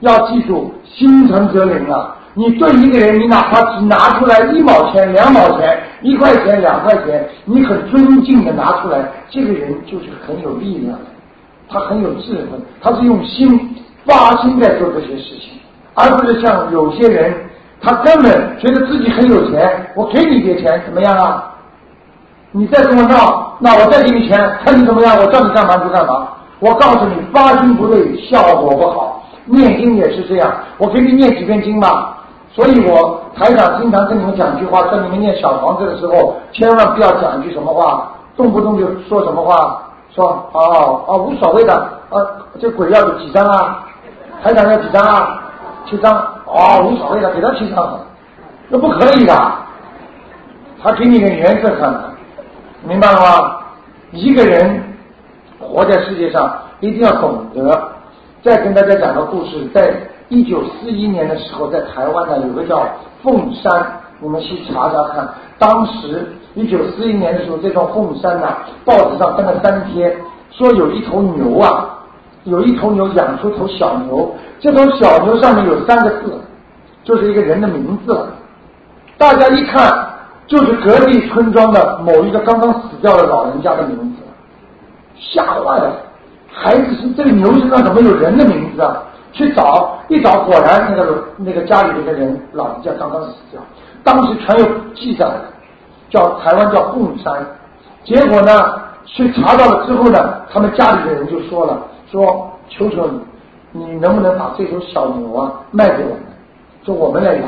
[0.00, 2.14] 要记住，心诚则灵啊！
[2.34, 11.06] 你对一个人，你哪怕只拿出来一毛钱、两毛钱、一块钱、两块钱，你很尊敬的拿出来，这个人就是很有力量的，
[11.70, 15.52] 他很有智慧，他是用心发心在做这些事情，
[15.94, 17.32] 而不是像有些人，
[17.84, 21.52] 他根本觉得自己很有钱，我给你点钱怎么样啊？
[22.52, 26.28] 你再跟我闹，那我再给你钱，看你怎么样，我叫你干嘛就干嘛。
[26.60, 29.22] 我告诉你，发心不对，效果不好。
[29.46, 32.16] 念经也是这样，我给你念几遍经吧。
[32.52, 39.82] 所以我台长经常跟你们讲一句话，在你们念小房子的时候，千万不要讲一句什么话，动不动就说什么话，
[40.14, 42.16] 说哦哦无所谓的，啊
[42.60, 43.84] 这鬼要几张啊？
[44.42, 45.40] 台长要几张啊？
[45.86, 47.98] 七张，哦无所谓的，给他七张，
[48.68, 49.34] 那不可以的，
[50.80, 52.10] 他给你个原则看的，
[52.86, 53.56] 明白了吗？
[54.12, 54.80] 一个人
[55.58, 57.88] 活在世界上，一定要懂得。
[58.42, 59.92] 再跟大家讲个故事，在。
[60.30, 62.88] 一九四一年的时候，在台湾呢有个叫
[63.22, 63.86] 凤山，
[64.20, 65.28] 你们去查查看。
[65.58, 70.16] 当时一九四一年的时候，这座凤山呐，报纸上登了三天，
[70.50, 71.93] 说有一头牛啊，
[72.44, 76.40] 有一头牛养出头小牛，这头小牛上面有三个字，
[77.02, 78.28] 就是一个人的名字了。
[79.18, 79.90] 大家一看，
[80.46, 84.22] 就是隔壁村庄的某一个刚刚死掉的老人家的名字，
[85.18, 85.92] 吓坏了。
[86.52, 89.02] 孩子是这个牛身上怎么有人的名字啊？
[89.32, 93.60] 去找一找，果然那个那个家里那个人老人家刚刚死掉，
[94.04, 95.28] 当时全有记载，
[96.08, 97.44] 叫台湾叫凤山。
[98.04, 98.52] 结果呢，
[99.06, 101.82] 去查到了之后呢，他们家里的人就说了，
[102.14, 103.10] 说求求
[103.72, 106.20] 你，你能不能把这头小牛啊卖给我们，
[106.84, 107.42] 说我们来养。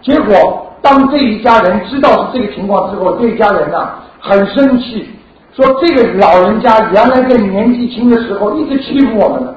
[0.00, 5.10] 结果当这一家人知道是这个情况之后，这一家人呢很生气，
[5.52, 9.54] 说这个老人家原来在年纪轻的时候一直欺负我们的。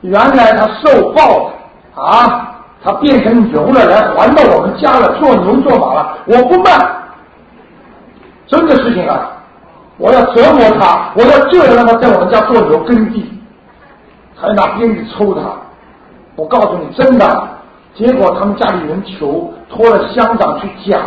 [0.00, 1.50] 原来他受报
[1.94, 6.16] 啊，他变成牛了，来还到我们家了，做牛做马了。
[6.24, 6.70] 我不卖，
[8.46, 9.30] 真的事情啊！
[9.96, 13.30] 我要折磨他，我要就要让他在我们家做牛耕地，
[14.34, 15.42] 还拿鞭子抽他。
[16.36, 17.48] 我告诉你，真的。
[17.94, 21.00] 结果他们家里人求，托了乡长去讲，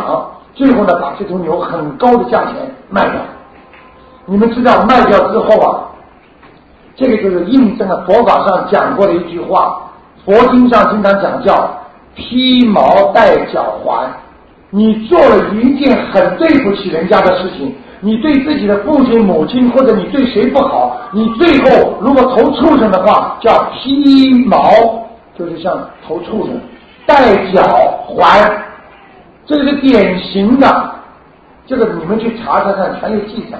[0.54, 2.54] 最后呢，把这头牛很高的价钱
[2.88, 3.20] 卖掉。
[4.24, 5.84] 你们知道卖掉之后啊？
[6.96, 9.82] 这个就是印证了佛法上讲过的一句话，
[10.24, 11.78] 佛经上经常讲叫
[12.14, 14.10] 披毛戴脚环。
[14.70, 24.60] 你做了一件很对不起人家的事情，你对自己的父亲母亲或者你对谁不好，你最后如果投畜生的话，叫披毛，
[25.38, 26.60] 就是像投畜生，
[27.06, 27.62] 戴脚
[28.06, 28.50] 环，
[29.46, 30.90] 这个是典型的，
[31.66, 33.58] 这个你们去查查看，全有记载。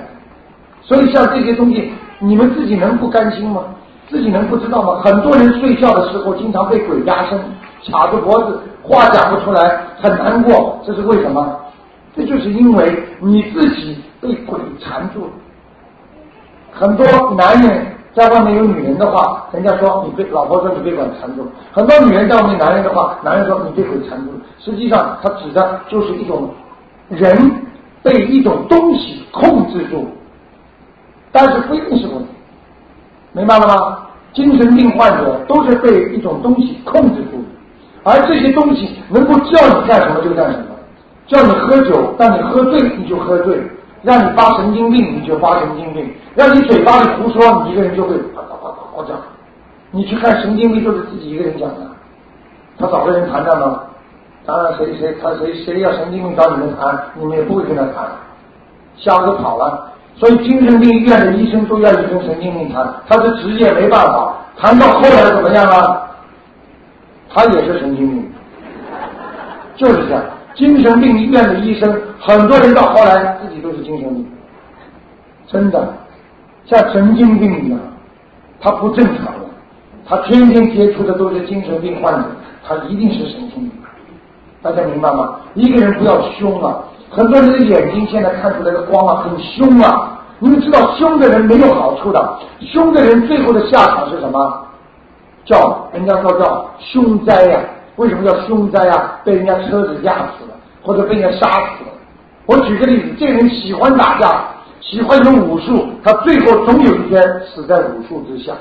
[0.83, 1.93] 所以像这些东西。
[2.21, 3.63] 你们自己能不甘心吗？
[4.11, 5.01] 自己能不知道吗？
[5.05, 7.39] 很多人睡觉的时候经常被鬼压身，
[7.93, 10.81] 卡着脖子，话讲不出来，很难过。
[10.85, 11.57] 这是为什么？
[12.17, 15.31] 这就是因为你自己被鬼缠住了。
[16.73, 17.07] 很多
[17.37, 21.43] 男人在外面有女人的话，人家说你被老婆说你被鬼缠住；
[21.73, 24.33] 很多女人在外面男人的话，男人说你被鬼缠住。
[24.59, 26.51] 实际上，他指的就是一种
[27.09, 27.53] 人
[28.03, 30.07] 被一种东西控制住。
[31.31, 32.17] 但是不一定是鬼，
[33.33, 33.99] 明白了吗？
[34.33, 37.49] 精神病患者都是被一种东西控制住的，
[38.05, 40.67] 而这些东西能够叫你干什么就干什么，
[41.27, 43.61] 叫你喝酒，让你喝醉你就喝醉，
[44.03, 49.17] 让你发神经病你就发神经病，让你嘴巴里胡说，你一个人就会啪啪啪啪讲。
[49.91, 51.81] 你去看神经病都是自己一个人讲的，
[52.79, 53.81] 他找个人谈谈吗？
[54.47, 58.09] 当然谁谁他谁谁要神经病找你们谈，你们也不会跟他谈，
[58.97, 59.93] 吓得都跑了。
[60.17, 64.35] 所以精神病医院的医生都愿意跟神经病谈，他是职业没办法。
[64.57, 66.03] 谈到后来怎么样啊？
[67.31, 68.33] 他也是神经病，
[69.77, 70.23] 就是这样。
[70.55, 74.27] 精神病医院的医生，很多人到后来自己都是精神病，
[75.47, 75.93] 真的
[76.67, 77.79] 像神经病一样，
[78.61, 79.41] 他不正常了。
[80.07, 82.25] 他天天接触的都是精神病患者，
[82.67, 83.73] 他一定是神经病。
[84.63, 85.37] 大家明白吗？
[85.55, 86.79] 一个人不要凶啊。
[87.11, 90.19] 很多人的眼睛现在看出来的光啊，很凶啊！
[90.41, 94.67] 你们知道，凶的人没有好处的，凶的人最后的下场是什么？
[95.45, 97.61] 叫人家说叫凶灾呀！
[97.97, 99.13] 为什么叫凶灾呀？
[99.25, 101.91] 被人家车子压死了，或者被人家杀死了。
[102.49, 104.43] 我举个例子，这人喜欢打架，
[104.81, 108.55] 喜欢用武术，他最后总有一天死在武术之下。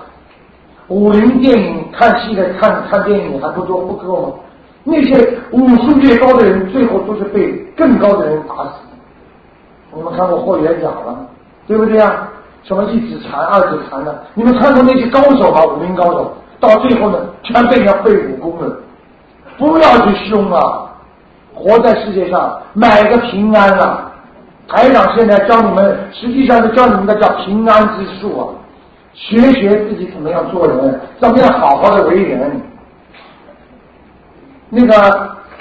[0.90, 4.34] 武林电影看戏的看看电影还不多不够吗？
[4.84, 8.72] 那些武术越高的人，最后都是被更高的人打死。
[9.94, 11.26] 你们看过霍元甲了，
[11.66, 12.28] 对不对啊？
[12.64, 14.22] 什么一指禅、二指禅的？
[14.34, 15.64] 你们看过那些高手吗？
[15.66, 18.78] 武林高手到最后呢，全被人家背武功了。
[19.58, 20.87] 不要去凶啊！
[21.58, 24.12] 活在世界上，买个平安啊！
[24.68, 28.46] 台长现在教你们，实际上是教你们的叫平安之术啊！
[29.14, 32.62] 学学自己怎么样做人，怎么样好好的为人。
[34.70, 34.94] 那个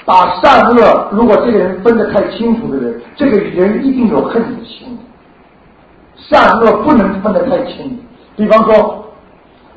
[0.05, 4.99] 把善恶，如果这个人分得太清楚的人，这个人一定有恨的心。
[6.15, 7.99] 善恶不能分得太清。
[8.35, 9.05] 比方说，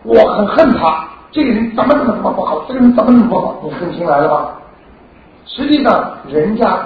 [0.03, 4.60] 我很恨他，这个人怎么怎么怎么不好，这个人怎么怎么不好，你恨清来了吧？
[5.53, 6.79] 实际上，人家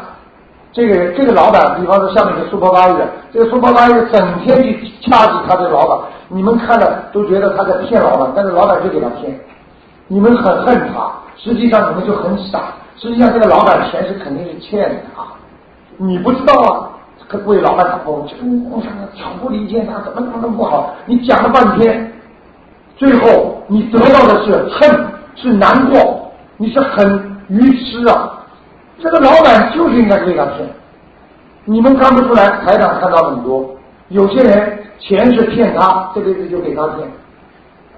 [0.73, 5.99] 这个这个老板，比方说下面的苏泊巴的，这个苏泊巴的整天去掐击他的老板，
[6.29, 9.39] 你们看了都觉得他在骗老板，但是老板就给他骗，
[10.09, 15.37] 你们很恨他，实际上你们就很傻，实际上这个老板钱是肯定是欠的啊，
[15.99, 16.89] 你不知道啊，
[17.29, 18.81] 可为老板打工，这个我
[19.15, 22.13] 巧不离间他怎么怎么不好，你讲了半天，
[22.97, 25.07] 最后你得到的是恨，
[25.37, 28.41] 是难过，你是很愚痴啊。
[29.05, 30.67] 这个老板就是应该被他骗，
[31.67, 33.63] 你们看不出来，台长看到很多，
[34.09, 37.07] 有些人钱是骗他，这辈子就给他骗。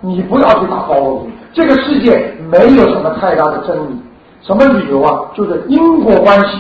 [0.01, 4.01] 你不要去打抱不平，这个世界没有什么太大的真理，
[4.43, 5.21] 什么理由啊？
[5.33, 6.59] 就是因果关系。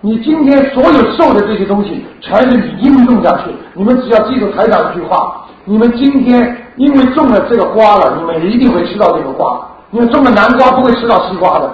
[0.00, 3.54] 你今天所有受的这些东西，全是你应种下去。
[3.72, 9.60] 你们只要记住台长一句话：你们今天因为种了这个瓜了，你们一定会吃到这个瓜。
[9.90, 11.72] 你们种了南瓜，不会吃到西瓜的。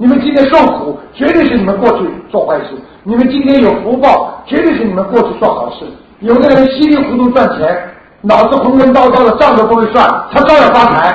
[0.00, 5.84] 你们今天受苦，绝对是你们过去做坏事；你们今天有福报，绝对是你们过去做好事。
[6.20, 7.76] 有的人稀里糊涂赚钱，
[8.22, 11.12] 脑子昏昏叨叨的，账都不会算，他照样发财；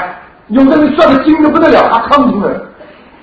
[0.49, 2.53] 有的人算的精的不得了，他看不出来，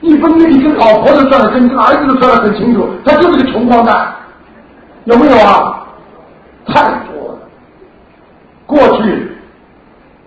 [0.01, 4.15] 一分钱你跟老婆都算的跟儿子都算的很清楚，他就是个穷光蛋，
[5.05, 5.85] 有没有啊？
[6.67, 7.39] 太多了。
[8.65, 9.31] 过去，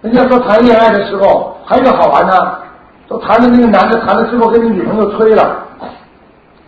[0.01, 2.33] 人家说谈恋爱的时候还有好玩呢。
[3.07, 5.57] 都谈的那个男的谈了之后跟你女朋友吹了，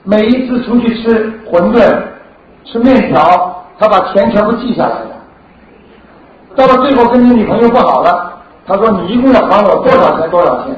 [0.03, 1.97] 每一次出去吃馄饨、
[2.65, 5.11] 吃面条，他把钱全部记下来了。
[6.55, 8.33] 到了最后跟你女朋友不好了，
[8.67, 10.29] 他说你一共要还我多少钱？
[10.29, 10.75] 多少钱？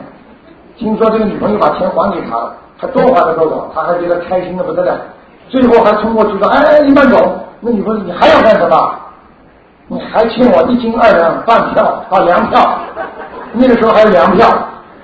[0.77, 3.71] 听说这个女朋友把钱还给他了，还多还了多少？
[3.73, 4.95] 他还觉得开心的不得了。
[5.49, 8.95] 最后还冲过去说：“哎，你慢走。”那女朋友你还要干什么？
[9.87, 12.79] 你还欠我一斤二两半票啊粮票，
[13.53, 14.47] 那个时候还有粮票。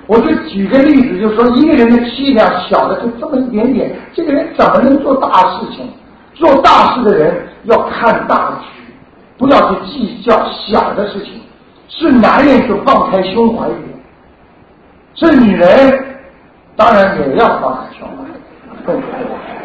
[0.06, 5.88] 我就举个例子，就说一个人的气量小的就这么一点点，这个人怎么能做大事情？
[6.34, 8.66] 做大事的人要看大局，
[9.38, 11.40] 不要去计较小的事情。
[11.88, 13.88] 是男人就放开胸怀一点，
[15.14, 16.04] 是女人
[16.76, 18.92] 当然也要放开胸怀。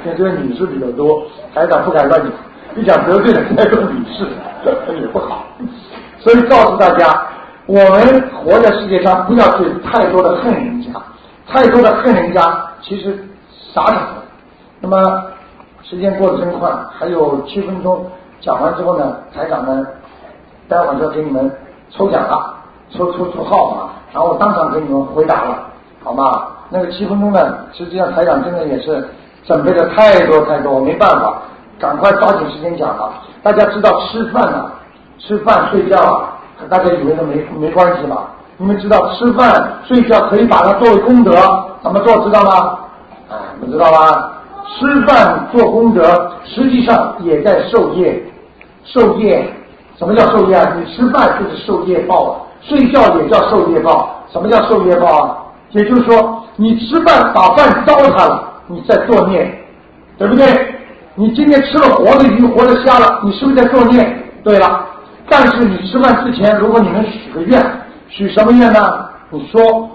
[0.04, 1.24] 现在这个女士比较多，
[1.54, 2.32] 台长不敢乱讲，
[2.76, 4.26] 一讲得罪了太多女士
[4.64, 5.48] 这也不好，
[6.20, 7.28] 所以告诉大家。
[7.70, 10.90] 我们活在世界上，不要去太多的恨人家，
[11.46, 12.42] 太多的恨人家，
[12.82, 13.16] 其实
[13.76, 14.08] 傻傻的。
[14.80, 15.24] 那么
[15.84, 16.68] 时间过得真快，
[16.98, 18.04] 还有七分钟，
[18.42, 19.86] 讲完之后呢，台长呢，
[20.68, 21.52] 待会儿就给你们
[21.92, 22.56] 抽奖了，
[22.90, 25.60] 抽抽出号码，然后我当场给你们回答了，
[26.04, 26.48] 好吗？
[26.72, 29.08] 那个七分钟呢，实际上台长真的也是
[29.46, 31.38] 准备的太多太多，没办法，
[31.78, 33.14] 赶快抓紧时间讲了。
[33.44, 34.72] 大家知道吃饭呢，
[35.20, 36.36] 吃饭睡觉啊。
[36.68, 38.32] 大家以为都没没关系吧？
[38.58, 41.32] 你们知道吃饭睡觉可以把它作为功德，
[41.82, 42.80] 怎么做知道吗？
[43.30, 44.34] 啊，你知道吧？
[44.68, 48.22] 吃饭做功德，实际上也在受业，
[48.84, 49.52] 受业。
[49.98, 50.76] 什么叫受业啊？
[50.78, 54.24] 你吃饭就是受业报，睡觉也叫受业报。
[54.32, 55.38] 什么叫受业报啊？
[55.72, 59.50] 也就是说，你吃饭把饭糟蹋了，你在作孽，
[60.18, 60.76] 对不对？
[61.16, 64.18] 你今天吃了活的鱼、活的虾了，你是不是在作孽？
[64.44, 64.86] 对了。
[65.30, 67.64] 但是你吃饭之前，如果你能许个愿，
[68.08, 69.10] 许什么愿呢？
[69.30, 69.90] 你说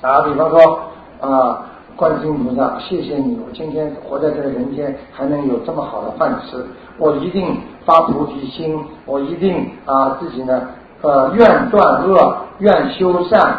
[0.00, 0.80] 打啊，比方说
[1.20, 1.58] 啊，
[1.96, 6.64] 观世音菩萨，谢谢你，我今天活在这个人间，还能有这么好的饭吃，
[6.98, 10.60] 我一定发菩提心，我一定啊自己呢，
[11.00, 13.56] 呃，愿断恶，愿修善，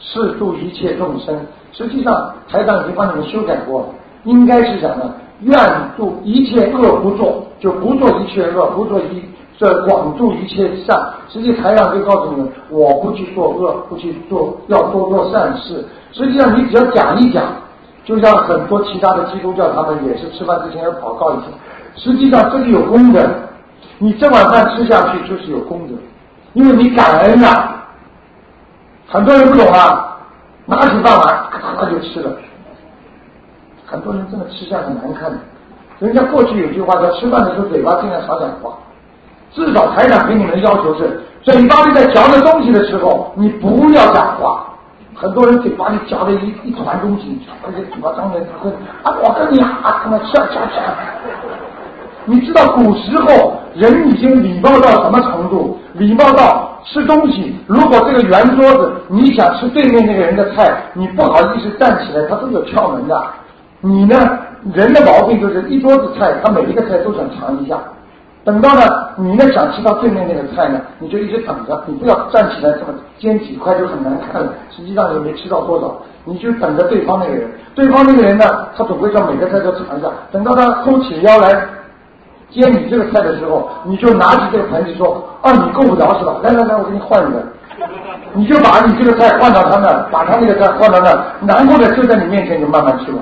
[0.00, 1.38] 是度一切众生。
[1.72, 3.86] 实际上，台长已经帮你们修改过了，
[4.24, 5.54] 应该是讲呢，愿
[5.96, 9.22] 度一切恶不做，就不做一切恶，不做一。
[9.62, 10.98] 这广度一切善，
[11.28, 15.86] 实际台上就告诉你们，我不去做恶，不去做，要多做善事。
[16.10, 17.44] 实际上，你只要讲一讲，
[18.04, 21.42] 就像很多其他的基督教，他们也是吃饭之前要祷告一下。
[21.94, 23.24] 实际上这个有功德，
[23.98, 25.94] 你这碗饭吃下去就是有功德，
[26.54, 27.84] 因为你感恩啊。
[29.06, 30.18] 很多人不懂啊，
[30.66, 32.32] 拿起饭碗咔就吃了。
[33.86, 35.38] 很多人真的吃相很难看的。
[36.00, 38.76] 人家过去有句话叫：吃饭的时候嘴巴尽量少讲话。
[39.54, 44.66] 至少台长给你们的要求是，嘴巴里在嚼着东西的时候，你不要讲话。
[45.14, 48.70] 很多人嘴巴里嚼着一一团东西，而且嘴巴张开会
[49.02, 50.80] 啊，我跟你啊，他妈吃吃吃。
[52.24, 55.78] 你知道古时候人已经礼貌到什么程度？
[55.94, 63.22] 礼貌到吃东西，如果这个圆桌子你想吃对面那个人的菜，你不好意思站起来，他都有窍门的。
[63.80, 64.16] 你呢，
[64.72, 67.76] 人的毛病就是一桌子菜，他每一个菜都想尝一下。
[68.44, 68.80] 等到呢，
[69.16, 78.44] 你呢想吃到对面那个菜呢，你就一直等着，你不要站起来这么煎几块就很难看了，实际上也没吃到多少，你就等着对方那个人，对方那个人呢，
[78.76, 81.48] 他总会叫每个菜都尝一下，等到他勾起腰来
[82.50, 86.34] 煎你这个菜的时候，你就拿起这个盘子说，啊，你够不着是吧？
[86.42, 87.40] 来来来，我给你换一个，
[88.32, 93.18] 你就把你这个菜换到他那，把他那个菜换到那，难过的就在你面前，就慢慢吃了，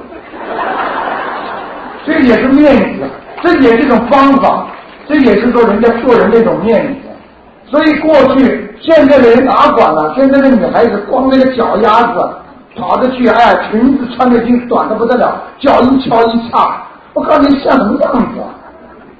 [2.07, 3.05] 这也是面子，
[3.43, 4.64] 这也是一种方法。
[5.11, 7.09] 这也是说人家做人那种面子，
[7.69, 10.15] 所以过去现在的人哪管了？
[10.15, 12.31] 现在的女孩子光那个脚丫子
[12.77, 16.81] 跑着去，哎，裙子穿的已经短的不得了，脚一翘一叉，
[17.13, 18.55] 我告诉你像什么样子啊？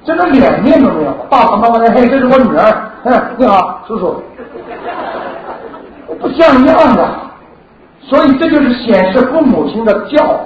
[0.05, 1.11] 真的脸面都没有。
[1.29, 2.63] 爸爸妈妈嘿，这是我女儿，
[3.03, 4.23] 哎，你好，叔叔，
[6.21, 7.05] 不像样的。
[7.99, 10.39] 所以这就是显示父母亲的教，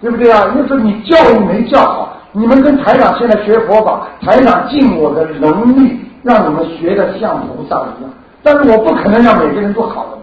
[0.00, 0.52] 对不对啊？
[0.54, 2.09] 那是你教育没教好。
[2.32, 8.10] 你们跟台长现在学佛法，台长尽我的能力让你们学的像菩萨一样，
[8.42, 10.22] 但是我不可能让每个人都好的嘛，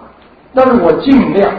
[0.53, 1.51] 但是我尽量，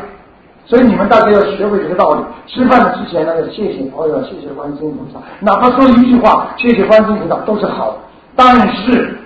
[0.65, 2.23] 所以你们大家要学会这个道理。
[2.47, 7.97] 吃饭的之前呢，要谢谢朋友，谢谢观世音菩萨，哪怕说一句话，谢谢观世音菩萨都是好的。
[8.35, 9.19] 但是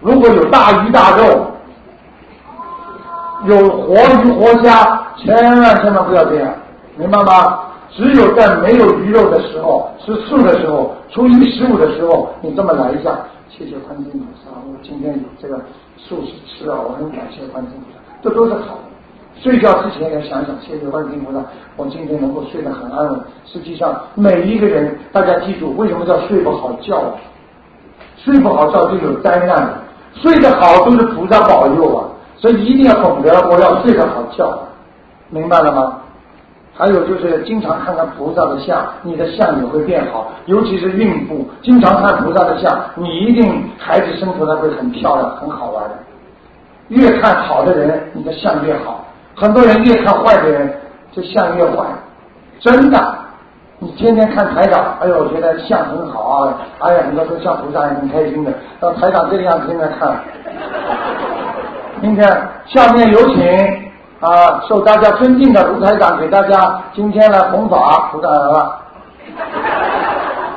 [0.00, 1.50] 如果有大鱼大肉，
[3.46, 6.54] 有活鱼活虾，千万千万不要这样，
[6.96, 7.58] 明白吗？
[7.90, 13.18] 只有在没有鱼肉的时候，吃素的时候，初一十五的时候，你这么来一下，
[13.48, 15.58] 谢谢观音菩萨，我今天有这个
[15.96, 18.82] 素食吃啊，我很感谢观音菩萨，这都是好的。
[19.40, 21.38] 睡觉之前要想想，谢谢观音菩萨，
[21.76, 23.20] 我今天能够睡得很安稳。
[23.46, 27.14] 实际上，每一个人，大家记住，为什么叫睡不好觉？
[28.16, 29.72] 睡不好觉就有灾难，
[30.12, 32.04] 睡得好都是菩萨保佑啊！
[32.36, 34.58] 所以一定要懂得，我要睡得好觉，
[35.30, 36.00] 明白了吗？
[36.78, 40.30] 还有就是经常看看菩萨的像，你的相也会变好。
[40.46, 45.82] 尤其是孕妇，经常看菩萨的像，你一定孩子生出来会很漂亮、很好玩。
[46.86, 49.04] 越看好的人，你的相越好。
[49.34, 50.72] 很多人越看坏的人，
[51.10, 51.84] 这相越坏。
[52.60, 53.14] 真的，
[53.80, 56.54] 你天天看台长，哎呦，我觉得相很好啊！
[56.78, 58.52] 哎呀，很多时候像菩萨也很开心的。
[58.78, 60.20] 到台长这个样子，天天看。
[62.00, 62.24] 今天
[62.66, 63.87] 下面有请。
[64.20, 68.78] 啊，受大家尊敬的卢台长给大家今天来弘法，菩萨来了，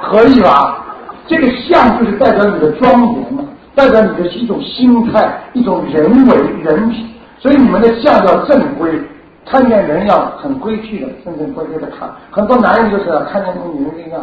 [0.09, 0.79] 可以吧？
[1.27, 3.43] 这个相就是代表你的庄严嘛，
[3.75, 7.07] 代表你的一种心态，一种人为人品。
[7.37, 8.99] 所以你们的相要正规，
[9.45, 12.09] 看见人要很规矩的，正正规规的看。
[12.31, 14.21] 很多男人就是看见那女人这样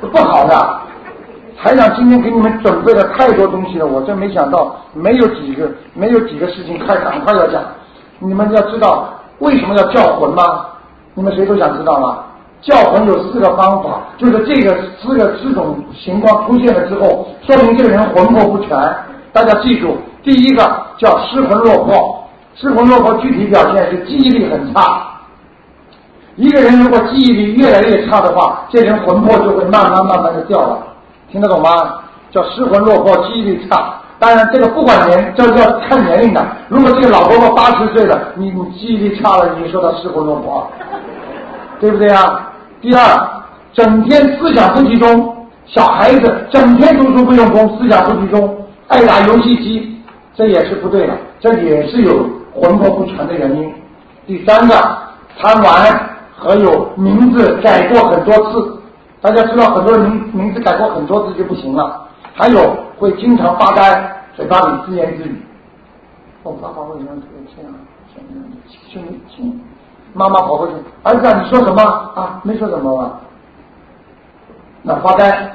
[0.00, 0.78] 的，不好的。
[1.62, 7.62] 台长今天给你们准备了太多东西了，我真没想到，没有几个，没有几个事情，快赶快要讲。
[8.22, 9.08] 你们要知道
[9.40, 10.66] 为什么要叫魂吗？
[11.14, 12.18] 你们谁都想知道吗？
[12.60, 18.70] 叫魂有四个方法，就是这个四个四种情况出现了之后，说明这个人魂魄不全。
[19.32, 20.62] 大家记住，第一个
[20.96, 25.08] 叫失魂落魄，失魂落魄具体表现是记忆力很差。
[26.36, 30.78] 一个人如果记忆力越来越差的话，这人魂魄就会慢慢慢慢的掉了，
[31.30, 31.70] 听得懂吗？
[32.30, 33.94] 叫失魂落魄，记忆力差。
[34.22, 36.40] 当然，这个不管年，这要看年龄的。
[36.68, 40.64] 如果这个老婆婆八十岁了，你你记忆力差了，你说她失魂落魄，
[41.80, 42.52] 对不对啊？
[42.80, 43.02] 第二，
[43.72, 48.56] 整天思想不集中，小孩子整天读书不用功，思想不集中，
[48.86, 50.00] 爱打游戏机，
[50.36, 53.74] 这也是不对的，这也是有魂魄不全的原因。
[54.24, 54.74] 第三个，
[55.40, 56.00] 贪玩
[56.38, 58.78] 和有名字改过很多次，
[59.20, 62.02] 大家知道很多人名名字改过很多次就不行了。
[62.34, 65.42] 还有会经常发呆，嘴巴里自言自语。
[66.42, 67.10] 我爸爸为什么
[67.56, 67.72] 这样？
[68.92, 69.60] 就没听。
[70.14, 70.72] 妈妈跑过去，
[71.02, 71.82] 儿子，你说什么
[72.14, 72.40] 啊？
[72.42, 73.20] 没说什么吧？
[74.82, 75.52] 那发呆，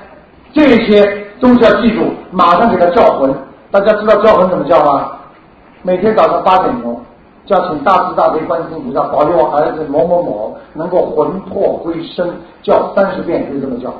[0.54, 3.34] 这些都是要记住，马上给他叫魂。
[3.70, 5.12] 大家知道叫魂怎么叫吗？
[5.84, 7.00] 每天早上八点钟，
[7.46, 13.94] 叫请大慈大悲观世音菩萨保佑我儿子某某某能够魂魄归生，叫三十遍就这么叫，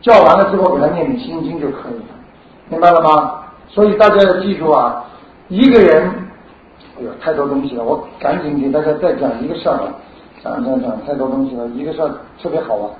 [0.00, 2.14] 叫完了之后给他念点心经就可以了，
[2.68, 3.42] 明白了吗？
[3.68, 5.04] 所以大家要记住啊，
[5.48, 6.10] 一个人，
[6.98, 9.92] 哎呦太多东西了，我赶紧给大家再讲一个事儿吧，
[10.42, 12.10] 讲讲讲太多东西了，一个事儿
[12.42, 12.90] 特别好玩，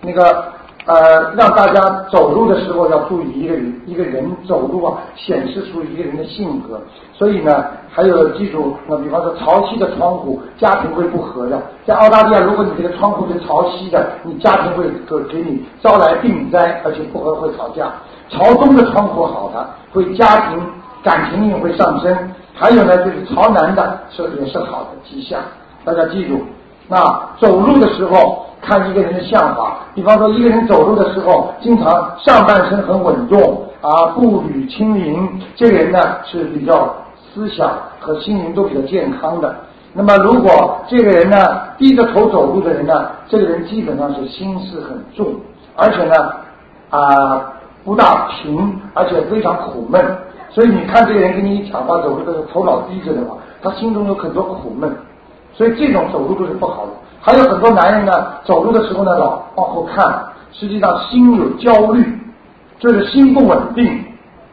[0.00, 0.55] 那个。
[0.86, 1.80] 呃，让大家
[2.12, 6.80] 走路的时候要注意一个人，一个人走路啊，显示出一个人的性格。
[7.12, 11.60] 所以呢，还有记住，那比方说潮汐的窗户，家庭会不和的。
[11.84, 17.92] 在澳大利亚，如果你这个窗户是潮汐的，你家庭会给给你招来病灾，而且不和会吵架。
[18.28, 20.62] 朝东的窗户好的，会家庭
[21.02, 22.16] 感情运会上升。
[22.54, 25.40] 还有呢，就是朝南的是也是好的迹象。
[25.84, 26.42] 大家记住，
[26.88, 26.96] 那
[27.38, 28.44] 走路的时候。
[28.62, 31.86] 看一个人的相法，比方说一个人走路的时候，经常
[32.18, 36.92] 上半身很稳重啊，步履轻盈，这个人呢是比较
[37.32, 37.70] 思想
[38.00, 39.54] 和心灵都比较健康的。
[39.92, 41.36] 那么如果这个人呢
[41.78, 45.32] 低着头走路的人呢，这个人基本上是心事很重，
[45.76, 46.14] 而且呢
[46.90, 47.52] 啊
[47.84, 50.04] 不大平，而且非常苦闷。
[50.50, 54.90] 所以你看这个人跟你讲话走路的时候头脑低着的话，他心中有很多苦闷，
[55.56, 56.92] 所以这种走路都是不好的。
[57.20, 58.12] 还有很多男人呢，
[58.44, 62.04] 走路的时候呢，老往后看，实际上心有焦虑，
[62.78, 64.04] 就是心不稳定，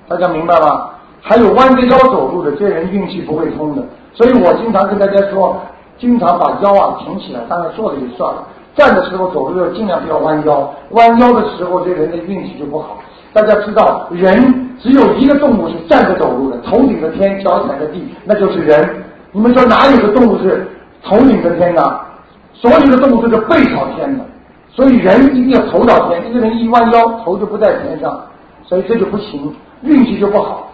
[0.07, 0.89] 大家明白吗？
[1.21, 3.83] 还有弯着腰走路的，这人运气不会通的。
[4.13, 5.55] 所以我经常跟大家说，
[5.99, 8.43] 经常把腰啊挺起来，当然坐着就算了，
[8.75, 12.97] 站的时候走路要尽量不要弯腰，弯腰的时候这人的运气就不好。
[13.31, 19.03] 大家知道，人只有一个动物是站着走路的，头顶着天，脚踩着地，那就是人。
[19.31, 20.67] 你们说哪有个动物是
[21.03, 22.01] 头顶着天的？
[22.53, 24.23] 所有的动物都是背朝天的，
[24.69, 26.29] 所以人一定要头朝天。
[26.29, 28.21] 一个人一弯腰，头就不在天上，
[28.63, 30.71] 所以这就不行，运气就不好，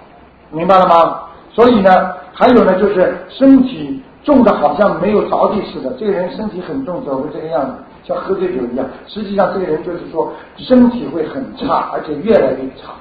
[0.52, 1.22] 明白了吗？
[1.52, 1.90] 所以呢，
[2.34, 7.74] 还有呢，就是身体重的好像没有着地似的，这个人身体很重，走的这个样子，
[8.04, 8.86] 像喝醉酒一样。
[9.08, 12.92] 实际上，这个人就是说身体会很差，而且越来越差。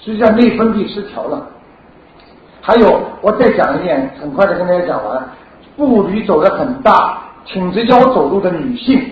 [0.00, 1.46] 实际上内分泌失调了。
[2.60, 5.22] 还有，我再讲一遍，很快的跟大家讲完，
[5.76, 7.18] 步履走得很大。
[7.44, 9.04] 挺着腰走路的女性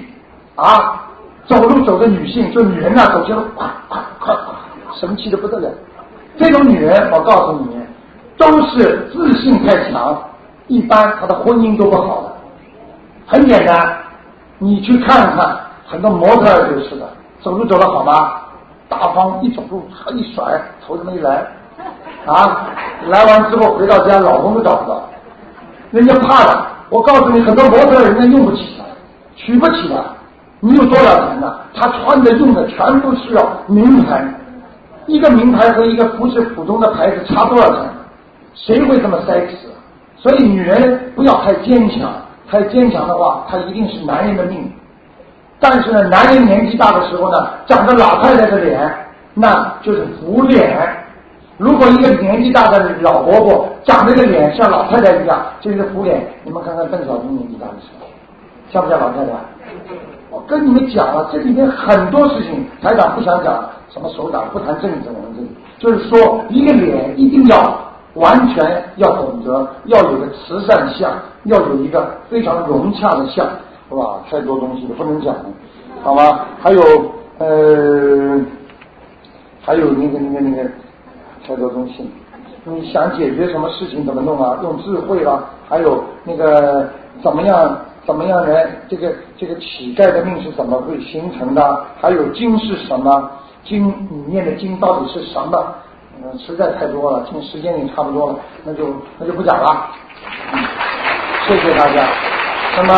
[0.54, 1.02] 啊，
[1.46, 4.34] 走路走的女性，就女人呐，走起来快快快，
[5.00, 5.68] 神气的不得了。
[6.38, 7.76] 这种女人，我告诉你，
[8.38, 10.16] 都是自信太强，
[10.68, 12.32] 一般她的婚姻都不好的。
[13.26, 13.96] 很简单，
[14.58, 15.58] 你去看看，
[15.88, 17.08] 很多模特就是的，
[17.42, 18.42] 走路走得好吗？
[18.88, 20.44] 大方一走路，一甩，
[20.86, 21.44] 头这么一来，
[22.26, 22.68] 啊，
[23.08, 25.02] 来完之后回到家，老公都找不到，
[25.90, 26.66] 人家怕的。
[26.88, 28.84] 我告诉你，很多模特人家用不起的，
[29.36, 30.04] 娶不起的。
[30.58, 31.54] 你有多少钱呢？
[31.74, 34.22] 他穿的用的全部是要名牌，
[35.06, 37.84] 一个名牌和一个不是普通的牌子差多少钱？
[38.54, 39.54] 谁会这么 sexy？
[40.16, 42.10] 所以女人不要太坚强，
[42.50, 44.70] 太坚强的话，她一定是男人的命。
[45.60, 48.92] 但是呢，男人年纪大的时候呢，长着老太太的脸，
[49.32, 50.99] 那就是福脸。
[51.60, 56.26] 如果一个年纪大的老伯伯长那个脸像老太太一样，就是虎脸。
[56.42, 58.06] 你们看看邓小平年纪大的时候，
[58.70, 59.32] 像不像老太太？
[60.30, 65.48] 我跟你们讲了，这里面很多事情，台长不想讲什么首长，不谈政治，我们这里
[65.78, 67.78] 就是说，一个脸一定要
[68.14, 71.12] 完全要懂得，要有个慈善相，
[71.44, 73.46] 要有一个非常融洽的相，
[73.90, 74.22] 是吧？
[74.30, 75.36] 太多东西了，不能讲，
[76.02, 76.40] 好吗？
[76.62, 76.80] 还有
[77.36, 78.40] 呃，
[79.60, 80.66] 还有那个那个那个。
[81.50, 82.08] 太多东西，
[82.62, 84.56] 你想解决什么事情怎么弄啊？
[84.62, 86.88] 用智慧啦，还有那个
[87.20, 91.84] 怎么样怎么样来这个这个乞丐的命是怎么会形成的？
[92.00, 93.28] 还有经是什么？
[93.64, 95.74] 经里面的经到底是什么？
[96.22, 99.88] 嗯，实在太多了，今时间也差不多了，那就那就不讲了。
[101.48, 102.06] 谢谢大家。
[102.76, 102.94] 那么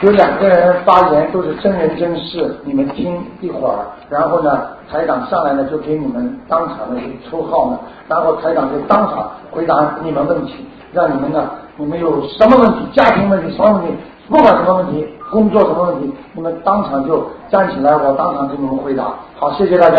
[0.00, 4.60] 有两个人发言都是真人真事，你们听一会儿，然后呢？
[4.90, 13.88] 台长上来呢，就给你们当场的抽号呢，然后台长就当场回答你们问题，让你们呢，你们有什么问题，家庭问题、什么问题，
[14.30, 19.04] 不管什么问题，工作什么问题，你们当场就站起来，我当场给你们回答。
[19.36, 19.96] 好，谢谢大家。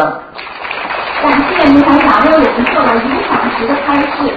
[1.22, 4.34] 感谢您台长为我们做了一个小时的开示。